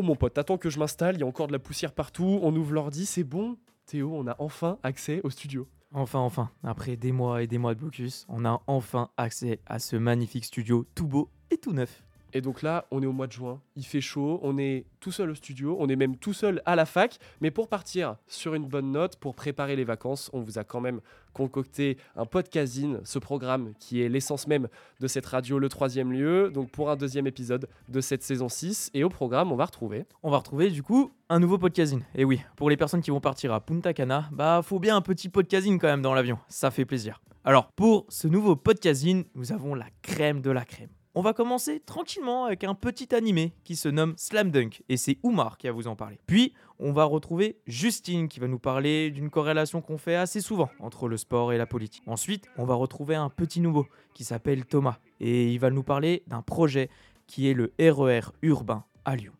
Oh 0.00 0.02
mon 0.02 0.16
pote, 0.16 0.38
attends 0.38 0.56
que 0.56 0.70
je 0.70 0.78
m'installe, 0.78 1.16
il 1.16 1.20
y 1.20 1.24
a 1.24 1.26
encore 1.26 1.46
de 1.46 1.52
la 1.52 1.58
poussière 1.58 1.92
partout, 1.92 2.40
on 2.42 2.56
ouvre 2.56 2.72
l'ordi, 2.72 3.04
c'est 3.04 3.22
bon 3.22 3.58
Théo, 3.84 4.10
on 4.14 4.26
a 4.26 4.34
enfin 4.38 4.78
accès 4.82 5.20
au 5.24 5.28
studio. 5.28 5.68
Enfin, 5.92 6.20
enfin, 6.20 6.50
après 6.64 6.96
des 6.96 7.12
mois 7.12 7.42
et 7.42 7.46
des 7.46 7.58
mois 7.58 7.74
de 7.74 7.80
blocus, 7.80 8.24
on 8.30 8.46
a 8.46 8.62
enfin 8.66 9.10
accès 9.18 9.60
à 9.66 9.78
ce 9.78 9.96
magnifique 9.96 10.46
studio 10.46 10.86
tout 10.94 11.06
beau 11.06 11.28
et 11.50 11.58
tout 11.58 11.74
neuf. 11.74 12.02
Et 12.32 12.40
donc 12.40 12.62
là, 12.62 12.86
on 12.90 13.02
est 13.02 13.06
au 13.06 13.12
mois 13.12 13.26
de 13.26 13.32
juin, 13.32 13.60
il 13.76 13.84
fait 13.84 14.00
chaud, 14.00 14.40
on 14.42 14.58
est 14.58 14.84
tout 15.00 15.12
seul 15.12 15.30
au 15.30 15.34
studio, 15.34 15.76
on 15.80 15.88
est 15.88 15.96
même 15.96 16.16
tout 16.16 16.32
seul 16.32 16.62
à 16.66 16.76
la 16.76 16.86
fac, 16.86 17.18
mais 17.40 17.50
pour 17.50 17.68
partir 17.68 18.16
sur 18.26 18.54
une 18.54 18.66
bonne 18.66 18.92
note, 18.92 19.16
pour 19.16 19.34
préparer 19.34 19.76
les 19.76 19.84
vacances, 19.84 20.30
on 20.32 20.40
vous 20.40 20.58
a 20.58 20.64
quand 20.64 20.80
même 20.80 21.00
concocté 21.32 21.96
un 22.16 22.26
podcasting, 22.26 22.98
ce 23.04 23.18
programme 23.18 23.72
qui 23.78 24.02
est 24.02 24.08
l'essence 24.08 24.46
même 24.46 24.68
de 25.00 25.06
cette 25.06 25.26
radio, 25.26 25.58
le 25.58 25.68
troisième 25.68 26.12
lieu, 26.12 26.50
donc 26.50 26.70
pour 26.70 26.90
un 26.90 26.96
deuxième 26.96 27.26
épisode 27.26 27.68
de 27.88 28.00
cette 28.00 28.22
saison 28.22 28.48
6. 28.48 28.90
Et 28.94 29.04
au 29.04 29.08
programme, 29.08 29.52
on 29.52 29.56
va 29.56 29.64
retrouver 29.64 30.06
On 30.22 30.30
va 30.30 30.38
retrouver 30.38 30.70
du 30.70 30.82
coup 30.82 31.12
un 31.28 31.38
nouveau 31.38 31.58
podcasting. 31.58 32.02
Et 32.14 32.24
oui, 32.24 32.40
pour 32.56 32.70
les 32.70 32.76
personnes 32.76 33.02
qui 33.02 33.10
vont 33.10 33.20
partir 33.20 33.52
à 33.52 33.60
Punta 33.60 33.94
Cana, 33.94 34.28
bah 34.32 34.60
faut 34.62 34.78
bien 34.78 34.96
un 34.96 35.02
petit 35.02 35.28
podcasting 35.28 35.78
quand 35.78 35.88
même 35.88 36.02
dans 36.02 36.14
l'avion, 36.14 36.38
ça 36.48 36.70
fait 36.70 36.84
plaisir. 36.84 37.20
Alors, 37.44 37.68
pour 37.72 38.04
ce 38.10 38.28
nouveau 38.28 38.54
podcasting, 38.54 39.24
nous 39.34 39.52
avons 39.52 39.74
la 39.74 39.86
crème 40.02 40.42
de 40.42 40.50
la 40.50 40.64
crème. 40.64 40.90
On 41.16 41.22
va 41.22 41.32
commencer 41.32 41.80
tranquillement 41.80 42.44
avec 42.44 42.62
un 42.62 42.74
petit 42.74 43.12
animé 43.16 43.52
qui 43.64 43.74
se 43.74 43.88
nomme 43.88 44.14
Slam 44.16 44.52
Dunk 44.52 44.84
et 44.88 44.96
c'est 44.96 45.18
Oumar 45.24 45.58
qui 45.58 45.66
va 45.66 45.72
vous 45.72 45.88
en 45.88 45.96
parler. 45.96 46.20
Puis 46.28 46.54
on 46.78 46.92
va 46.92 47.02
retrouver 47.02 47.58
Justine 47.66 48.28
qui 48.28 48.38
va 48.38 48.46
nous 48.46 48.60
parler 48.60 49.10
d'une 49.10 49.28
corrélation 49.28 49.80
qu'on 49.80 49.98
fait 49.98 50.14
assez 50.14 50.40
souvent 50.40 50.70
entre 50.78 51.08
le 51.08 51.16
sport 51.16 51.52
et 51.52 51.58
la 51.58 51.66
politique. 51.66 52.04
Ensuite, 52.06 52.46
on 52.56 52.64
va 52.64 52.74
retrouver 52.74 53.16
un 53.16 53.28
petit 53.28 53.60
nouveau 53.60 53.88
qui 54.14 54.22
s'appelle 54.22 54.64
Thomas 54.66 54.98
et 55.18 55.50
il 55.50 55.58
va 55.58 55.70
nous 55.70 55.82
parler 55.82 56.22
d'un 56.28 56.42
projet 56.42 56.90
qui 57.26 57.50
est 57.50 57.54
le 57.54 57.72
RER 57.80 58.30
urbain 58.42 58.84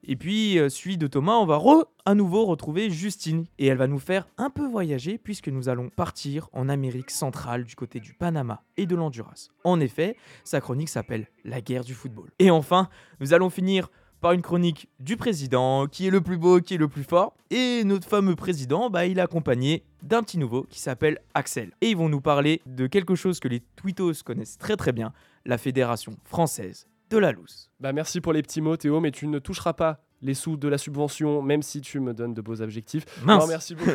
Et 0.05 0.17
puis, 0.17 0.59
euh, 0.59 0.69
suite 0.69 1.01
de 1.01 1.07
Thomas, 1.07 1.37
on 1.37 1.47
va 1.47 1.61
à 2.05 2.15
nouveau 2.15 2.45
retrouver 2.47 2.91
Justine. 2.91 3.45
Et 3.59 3.67
elle 3.67 3.79
va 3.79 3.87
nous 3.87 3.99
faire 3.99 4.27
un 4.39 4.51
peu 4.51 4.67
voyager 4.67 5.19
puisque 5.19 5.49
nous 5.49 5.69
allons 5.69 5.89
partir 5.89 6.49
en 6.53 6.69
Amérique 6.69 7.11
centrale 7.11 7.65
du 7.65 7.77
côté 7.77 8.01
du 8.01 8.15
Panama 8.15 8.63
et 8.77 8.87
de 8.87 8.97
l'Honduras. 8.97 9.49
En 9.65 9.81
effet, 9.81 10.17
sa 10.45 10.61
chronique 10.61 10.89
s'appelle 10.89 11.29
La 11.45 11.61
guerre 11.61 11.85
du 11.85 11.95
football. 11.95 12.31
Et 12.39 12.51
enfin, 12.51 12.89
nous 13.21 13.33
allons 13.33 13.51
finir 13.51 13.89
par 14.21 14.33
une 14.33 14.43
chronique 14.43 14.89
du 14.99 15.17
président, 15.17 15.87
qui 15.87 16.07
est 16.07 16.11
le 16.11 16.21
plus 16.21 16.37
beau, 16.37 16.61
qui 16.61 16.75
est 16.75 16.79
le 16.79 16.89
plus 16.89 17.05
fort. 17.05 17.35
Et 17.51 17.85
notre 17.85 18.07
fameux 18.07 18.37
président, 18.37 18.91
bah, 18.91 19.07
il 19.07 19.19
est 19.19 19.23
accompagné 19.23 19.85
d'un 20.03 20.23
petit 20.23 20.37
nouveau 20.37 20.65
qui 20.65 20.81
s'appelle 20.81 21.21
Axel. 21.35 21.73
Et 21.81 21.91
ils 21.91 21.97
vont 21.97 22.09
nous 22.09 22.21
parler 22.21 22.61
de 22.67 22.87
quelque 22.87 23.15
chose 23.15 23.41
que 23.41 23.49
les 23.49 23.61
twittos 23.77 24.23
connaissent 24.25 24.59
très 24.59 24.77
très 24.77 24.93
bien, 24.93 25.13
la 25.47 25.57
Fédération 25.57 26.17
française 26.25 26.90
de 27.11 27.19
la 27.19 27.33
loose. 27.33 27.71
Bah 27.81 27.93
merci 27.93 28.21
pour 28.21 28.33
les 28.33 28.43
petits 28.43 28.61
mots 28.61 28.77
Théo, 28.77 29.01
mais 29.01 29.11
tu 29.11 29.27
ne 29.27 29.39
toucheras 29.39 29.73
pas 29.73 30.01
les 30.23 30.35
sous 30.35 30.57
de 30.57 30.69
la 30.69 30.79
subvention, 30.79 31.43
même 31.43 31.63
si 31.63 31.81
tu 31.81 31.99
me 31.99 32.15
donnes 32.15 32.35
de 32.35 32.41
beaux 32.41 32.61
objectifs. 32.63 33.05
Mince. 33.25 33.43
Non, 33.43 33.49
merci 33.49 33.75
beaucoup. 33.75 33.91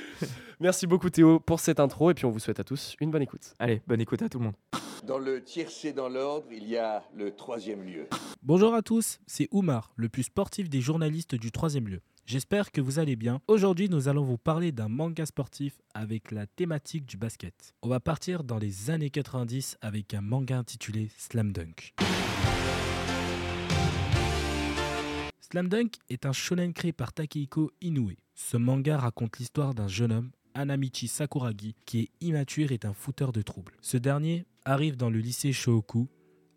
merci 0.60 0.86
beaucoup 0.86 1.10
Théo 1.10 1.40
pour 1.40 1.60
cette 1.60 1.80
intro, 1.80 2.10
et 2.10 2.14
puis 2.14 2.24
on 2.26 2.30
vous 2.30 2.38
souhaite 2.38 2.60
à 2.60 2.64
tous 2.64 2.96
une 3.00 3.10
bonne 3.10 3.22
écoute. 3.22 3.54
Allez, 3.58 3.82
bonne 3.86 4.00
écoute 4.00 4.22
à 4.22 4.28
tout 4.28 4.38
le 4.38 4.44
monde. 4.46 4.54
Dans 5.04 5.18
le 5.18 5.42
tiercé 5.42 5.92
dans 5.92 6.08
l'ordre, 6.08 6.46
il 6.50 6.66
y 6.66 6.78
a 6.78 7.02
le 7.14 7.34
troisième 7.34 7.82
lieu. 7.82 8.06
Bonjour 8.42 8.74
à 8.74 8.82
tous, 8.82 9.18
c'est 9.26 9.48
Oumar, 9.50 9.92
le 9.96 10.08
plus 10.08 10.24
sportif 10.24 10.68
des 10.68 10.80
journalistes 10.80 11.34
du 11.34 11.50
troisième 11.50 11.88
lieu. 11.88 12.00
J'espère 12.26 12.72
que 12.72 12.80
vous 12.80 12.98
allez 12.98 13.16
bien. 13.16 13.40
Aujourd'hui, 13.48 13.90
nous 13.90 14.08
allons 14.08 14.24
vous 14.24 14.38
parler 14.38 14.72
d'un 14.72 14.88
manga 14.88 15.26
sportif 15.26 15.74
avec 15.92 16.30
la 16.30 16.46
thématique 16.46 17.04
du 17.04 17.18
basket. 17.18 17.74
On 17.82 17.88
va 17.88 18.00
partir 18.00 18.44
dans 18.44 18.56
les 18.56 18.88
années 18.88 19.10
90 19.10 19.76
avec 19.82 20.14
un 20.14 20.22
manga 20.22 20.56
intitulé 20.56 21.10
Slam 21.18 21.52
Dunk. 21.52 21.92
Slam 25.54 25.68
Dunk 25.68 25.98
est 26.08 26.26
un 26.26 26.32
shonen 26.32 26.72
créé 26.72 26.92
par 26.92 27.12
Takehiko 27.12 27.70
Inoue. 27.80 28.16
Ce 28.34 28.56
manga 28.56 28.98
raconte 28.98 29.38
l'histoire 29.38 29.72
d'un 29.72 29.86
jeune 29.86 30.10
homme, 30.10 30.32
Anamichi 30.54 31.06
Sakuragi, 31.06 31.76
qui 31.86 32.00
est 32.00 32.10
immature 32.20 32.72
et 32.72 32.80
un 32.82 32.92
fouteur 32.92 33.30
de 33.30 33.40
troubles. 33.40 33.76
Ce 33.80 33.96
dernier 33.96 34.46
arrive 34.64 34.96
dans 34.96 35.10
le 35.10 35.20
lycée 35.20 35.52
Shohoku 35.52 36.08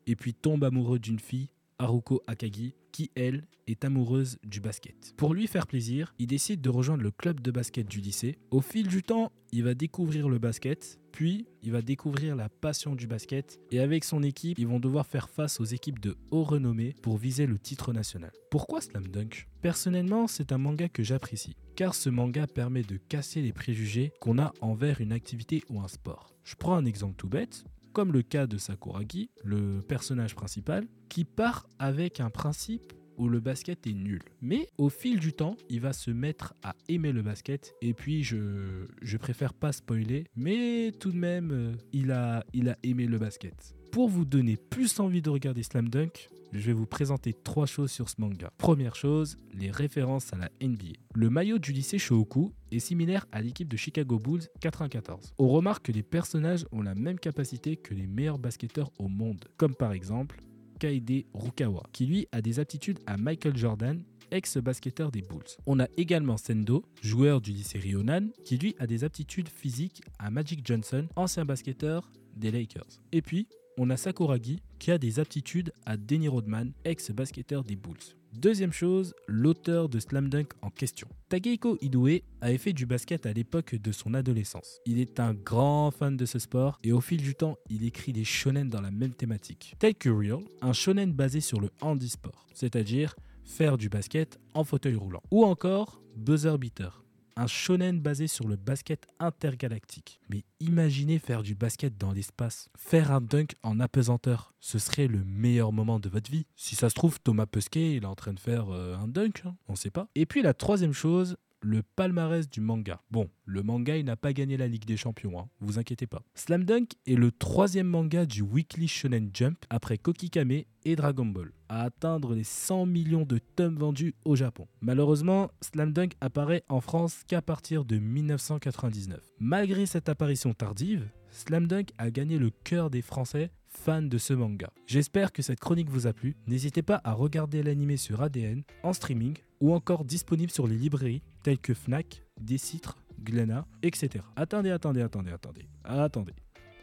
et 0.07 0.15
puis 0.15 0.33
tombe 0.33 0.63
amoureux 0.63 0.97
d'une 0.97 1.19
fille, 1.19 1.51
Haruko 1.79 2.21
Akagi, 2.27 2.75
qui 2.91 3.11
elle 3.15 3.45
est 3.67 3.85
amoureuse 3.85 4.39
du 4.43 4.59
basket. 4.59 5.13
Pour 5.17 5.33
lui 5.33 5.47
faire 5.47 5.67
plaisir, 5.67 6.13
il 6.17 6.27
décide 6.27 6.61
de 6.61 6.69
rejoindre 6.69 7.03
le 7.03 7.11
club 7.11 7.41
de 7.41 7.51
basket 7.51 7.87
du 7.87 7.99
lycée. 7.99 8.39
Au 8.49 8.61
fil 8.61 8.87
du 8.87 9.03
temps, 9.03 9.31
il 9.51 9.63
va 9.63 9.75
découvrir 9.75 10.29
le 10.29 10.39
basket, 10.39 10.99
puis 11.11 11.47
il 11.61 11.71
va 11.71 11.81
découvrir 11.81 12.35
la 12.35 12.49
passion 12.49 12.95
du 12.95 13.07
basket 13.07 13.59
et 13.71 13.79
avec 13.79 14.03
son 14.03 14.23
équipe, 14.23 14.57
ils 14.57 14.67
vont 14.67 14.79
devoir 14.79 15.05
faire 15.05 15.29
face 15.29 15.59
aux 15.59 15.65
équipes 15.65 15.99
de 15.99 16.15
haut 16.31 16.43
renommée 16.43 16.95
pour 17.01 17.17
viser 17.17 17.45
le 17.45 17.59
titre 17.59 17.93
national. 17.93 18.31
Pourquoi 18.49 18.81
Slam 18.81 19.07
Dunk? 19.07 19.47
Personnellement, 19.61 20.27
c'est 20.27 20.51
un 20.51 20.57
manga 20.57 20.89
que 20.89 21.03
j'apprécie, 21.03 21.55
car 21.75 21.93
ce 21.93 22.09
manga 22.09 22.47
permet 22.47 22.83
de 22.83 22.97
casser 22.97 23.41
les 23.41 23.53
préjugés 23.53 24.11
qu'on 24.19 24.39
a 24.39 24.53
envers 24.61 25.01
une 25.01 25.11
activité 25.11 25.63
ou 25.69 25.81
un 25.81 25.87
sport. 25.87 26.33
Je 26.43 26.55
prends 26.55 26.75
un 26.75 26.85
exemple 26.85 27.15
tout 27.15 27.29
bête, 27.29 27.65
comme 27.97 28.13
le 28.13 28.21
cas 28.21 28.45
de 28.45 28.59
Sakuragi, 28.59 29.31
le 29.43 29.81
personnage 29.81 30.35
principal, 30.35 30.85
qui 31.09 31.25
part 31.25 31.67
avec 31.79 32.19
un 32.19 32.29
principe 32.29 32.93
où 33.17 33.27
le 33.27 33.39
basket 33.39 33.87
est 33.87 33.93
nul. 33.93 34.21
Mais 34.39 34.69
au 34.77 34.89
fil 34.89 35.19
du 35.19 35.33
temps, 35.33 35.57
il 35.67 35.81
va 35.81 35.93
se 35.93 36.11
mettre 36.11 36.53
à 36.61 36.75
aimer 36.89 37.11
le 37.11 37.23
basket. 37.23 37.73
Et 37.81 37.95
puis, 37.95 38.21
je, 38.21 39.17
préfère 39.17 39.55
pas 39.55 39.71
spoiler, 39.71 40.25
mais 40.35 40.91
tout 40.99 41.11
de 41.11 41.17
même, 41.17 41.49
euh, 41.51 41.73
il 41.91 42.11
a, 42.11 42.43
il 42.53 42.69
a 42.69 42.77
aimé 42.83 43.07
le 43.07 43.17
basket. 43.17 43.75
Pour 43.91 44.09
vous 44.09 44.25
donner 44.25 44.57
plus 44.57 44.99
envie 44.99 45.23
de 45.23 45.31
regarder 45.31 45.63
Slam 45.63 45.89
Dunk, 45.89 46.29
je 46.51 46.65
vais 46.65 46.73
vous 46.73 46.85
présenter 46.85 47.33
trois 47.33 47.65
choses 47.65 47.91
sur 47.91 48.09
ce 48.09 48.15
manga. 48.19 48.51
Première 48.57 48.95
chose, 48.95 49.37
les 49.53 49.71
références 49.71 50.33
à 50.33 50.37
la 50.37 50.49
NBA. 50.61 50.93
Le 51.13 51.29
maillot 51.29 51.57
du 51.57 51.71
lycée 51.71 51.99
Shohoku 51.99 52.53
est 52.71 52.79
similaire 52.79 53.25
à 53.31 53.41
l'équipe 53.41 53.67
de 53.67 53.77
Chicago 53.77 54.19
Bulls 54.19 54.47
94. 54.61 55.33
On 55.37 55.49
remarque 55.49 55.87
que 55.87 55.91
les 55.91 56.03
personnages 56.03 56.65
ont 56.71 56.81
la 56.81 56.95
même 56.95 57.19
capacité 57.19 57.75
que 57.75 57.93
les 57.93 58.07
meilleurs 58.07 58.39
basketteurs 58.39 58.91
au 58.99 59.07
monde, 59.07 59.45
comme 59.57 59.75
par 59.75 59.91
exemple 59.91 60.39
Kaede 60.79 61.25
Rukawa, 61.33 61.83
qui 61.91 62.05
lui 62.05 62.27
a 62.31 62.41
des 62.41 62.59
aptitudes 62.59 62.99
à 63.07 63.17
Michael 63.17 63.57
Jordan, 63.57 64.03
ex-basketteur 64.31 65.11
des 65.11 65.21
Bulls. 65.21 65.57
On 65.65 65.79
a 65.79 65.87
également 65.97 66.37
Sendo, 66.37 66.85
joueur 67.01 67.41
du 67.41 67.51
lycée 67.51 67.79
Ryonan, 67.79 68.29
qui 68.43 68.57
lui 68.57 68.75
a 68.79 68.87
des 68.87 69.03
aptitudes 69.03 69.49
physiques 69.49 70.01
à 70.19 70.29
Magic 70.29 70.65
Johnson, 70.65 71.07
ancien 71.15 71.45
basketteur 71.45 72.11
des 72.35 72.51
Lakers. 72.51 73.01
Et 73.11 73.21
puis, 73.21 73.47
on 73.77 73.89
a 73.89 73.97
Sakuragi, 73.97 74.61
qui 74.79 74.91
a 74.91 74.97
des 74.97 75.19
aptitudes 75.19 75.71
à 75.85 75.97
Denny 75.97 76.27
Rodman, 76.27 76.73
ex-basketteur 76.83 77.63
des 77.63 77.75
Bulls. 77.75 78.15
Deuxième 78.33 78.73
chose, 78.73 79.13
l'auteur 79.27 79.89
de 79.89 79.99
Slam 79.99 80.29
Dunk 80.29 80.53
en 80.61 80.69
question. 80.69 81.07
Takehiko 81.29 81.77
Inoue 81.81 82.19
avait 82.41 82.57
fait 82.57 82.73
du 82.73 82.85
basket 82.85 83.25
à 83.25 83.33
l'époque 83.33 83.75
de 83.75 83.91
son 83.91 84.13
adolescence. 84.13 84.79
Il 84.85 84.99
est 84.99 85.19
un 85.19 85.33
grand 85.33 85.91
fan 85.91 86.17
de 86.17 86.25
ce 86.25 86.37
sport 86.37 86.79
et 86.83 86.91
au 86.91 87.01
fil 87.01 87.21
du 87.21 87.35
temps, 87.35 87.57
il 87.69 87.85
écrit 87.85 88.13
des 88.13 88.23
shonen 88.23 88.69
dans 88.69 88.81
la 88.81 88.91
même 88.91 89.13
thématique. 89.13 89.75
Tel 89.79 89.95
que 89.95 90.09
Real, 90.09 90.43
un 90.61 90.73
shonen 90.73 91.13
basé 91.13 91.39
sur 91.39 91.59
le 91.59 91.69
handisport, 91.81 92.47
c'est-à-dire 92.53 93.15
faire 93.43 93.77
du 93.77 93.89
basket 93.89 94.39
en 94.53 94.63
fauteuil 94.63 94.95
roulant. 94.95 95.23
Ou 95.31 95.45
encore 95.45 96.01
Buzzer 96.15 96.57
Beater, 96.57 97.03
un 97.37 97.47
shonen 97.47 98.01
basé 98.01 98.27
sur 98.27 98.47
le 98.47 98.55
basket 98.55 99.07
intergalactique. 99.19 100.19
Mais 100.29 100.43
imaginez 100.59 101.19
faire 101.19 101.43
du 101.43 101.55
basket 101.55 101.97
dans 101.97 102.11
l'espace. 102.11 102.69
Faire 102.75 103.11
un 103.11 103.21
dunk 103.21 103.55
en 103.63 103.79
apesanteur, 103.79 104.53
ce 104.59 104.79
serait 104.79 105.07
le 105.07 105.23
meilleur 105.23 105.71
moment 105.71 105.99
de 105.99 106.09
votre 106.09 106.31
vie. 106.31 106.47
Si 106.55 106.75
ça 106.75 106.89
se 106.89 106.95
trouve, 106.95 107.19
Thomas 107.19 107.45
Pesquet, 107.45 107.95
il 107.95 108.03
est 108.03 108.07
en 108.07 108.15
train 108.15 108.33
de 108.33 108.39
faire 108.39 108.73
euh, 108.73 108.95
un 108.97 109.07
dunk, 109.07 109.43
hein, 109.45 109.55
on 109.67 109.75
sait 109.75 109.91
pas. 109.91 110.09
Et 110.15 110.25
puis 110.25 110.41
la 110.41 110.53
troisième 110.53 110.93
chose, 110.93 111.37
le 111.61 111.81
palmarès 111.83 112.49
du 112.49 112.61
manga. 112.61 113.01
Bon, 113.11 113.29
le 113.45 113.63
manga, 113.63 113.97
il 113.97 114.05
n'a 114.05 114.15
pas 114.15 114.33
gagné 114.33 114.57
la 114.57 114.67
Ligue 114.67 114.85
des 114.85 114.97
Champions, 114.97 115.39
hein, 115.39 115.49
vous 115.59 115.79
inquiétez 115.79 116.07
pas. 116.07 116.23
Slam 116.35 116.63
Dunk 116.63 116.95
est 117.05 117.15
le 117.15 117.31
troisième 117.31 117.87
manga 117.87 118.25
du 118.25 118.41
Weekly 118.41 118.87
Shonen 118.87 119.29
Jump 119.33 119.57
après 119.69 119.97
Kokikame 119.97 120.63
et 120.85 120.95
Dragon 120.95 121.25
Ball, 121.25 121.51
à 121.69 121.83
atteindre 121.83 122.33
les 122.33 122.43
100 122.43 122.85
millions 122.85 123.25
de 123.25 123.39
tomes 123.55 123.77
vendus 123.77 124.15
au 124.25 124.35
Japon. 124.35 124.67
Malheureusement, 124.81 125.49
Slam 125.61 125.93
Dunk 125.93 126.15
apparaît 126.21 126.63
en 126.69 126.81
France 126.81 127.23
qu'à 127.27 127.41
partir 127.41 127.85
de 127.85 127.97
1999. 127.97 129.19
Malgré 129.39 129.85
cette 129.85 130.09
apparition 130.09 130.53
tardive, 130.53 131.09
Slam 131.31 131.67
Dunk 131.67 131.91
a 131.97 132.11
gagné 132.11 132.37
le 132.37 132.51
cœur 132.63 132.89
des 132.89 133.01
Français 133.01 133.51
fans 133.77 134.01
de 134.01 134.17
ce 134.17 134.33
manga. 134.33 134.69
J'espère 134.85 135.31
que 135.31 135.41
cette 135.41 135.59
chronique 135.59 135.89
vous 135.89 136.07
a 136.07 136.13
plu. 136.13 136.35
N'hésitez 136.47 136.81
pas 136.81 137.01
à 137.03 137.13
regarder 137.13 137.63
l'animé 137.63 137.97
sur 137.97 138.21
ADN, 138.21 138.63
en 138.83 138.93
streaming 138.93 139.35
ou 139.59 139.73
encore 139.73 140.05
disponible 140.05 140.51
sur 140.51 140.67
les 140.67 140.75
librairies 140.75 141.21
telles 141.47 141.59
que 141.59 141.73
Fnac, 141.73 142.25
Décitre, 142.41 142.97
Glénat, 143.23 143.65
etc. 143.81 144.21
Attendez, 144.35 144.69
attendez, 144.69 145.01
attendez, 145.01 145.31
attendez, 145.31 145.65
attendez. 145.85 146.33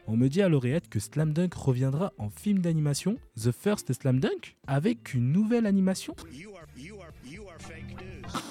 On 0.07 0.17
me 0.17 0.29
dit 0.29 0.41
à 0.41 0.49
l'oreillette 0.49 0.89
que 0.89 0.99
Slam 1.01 1.35
Dunk 1.35 1.53
reviendra 1.55 2.15
en 2.17 2.31
film 2.31 2.61
d'animation, 2.61 3.19
The 3.37 3.53
First 3.53 3.93
Slam 3.93 4.21
Dunk, 4.21 4.57
avec 4.67 5.13
une 5.13 5.33
nouvelle 5.33 5.67
animation 5.67 6.17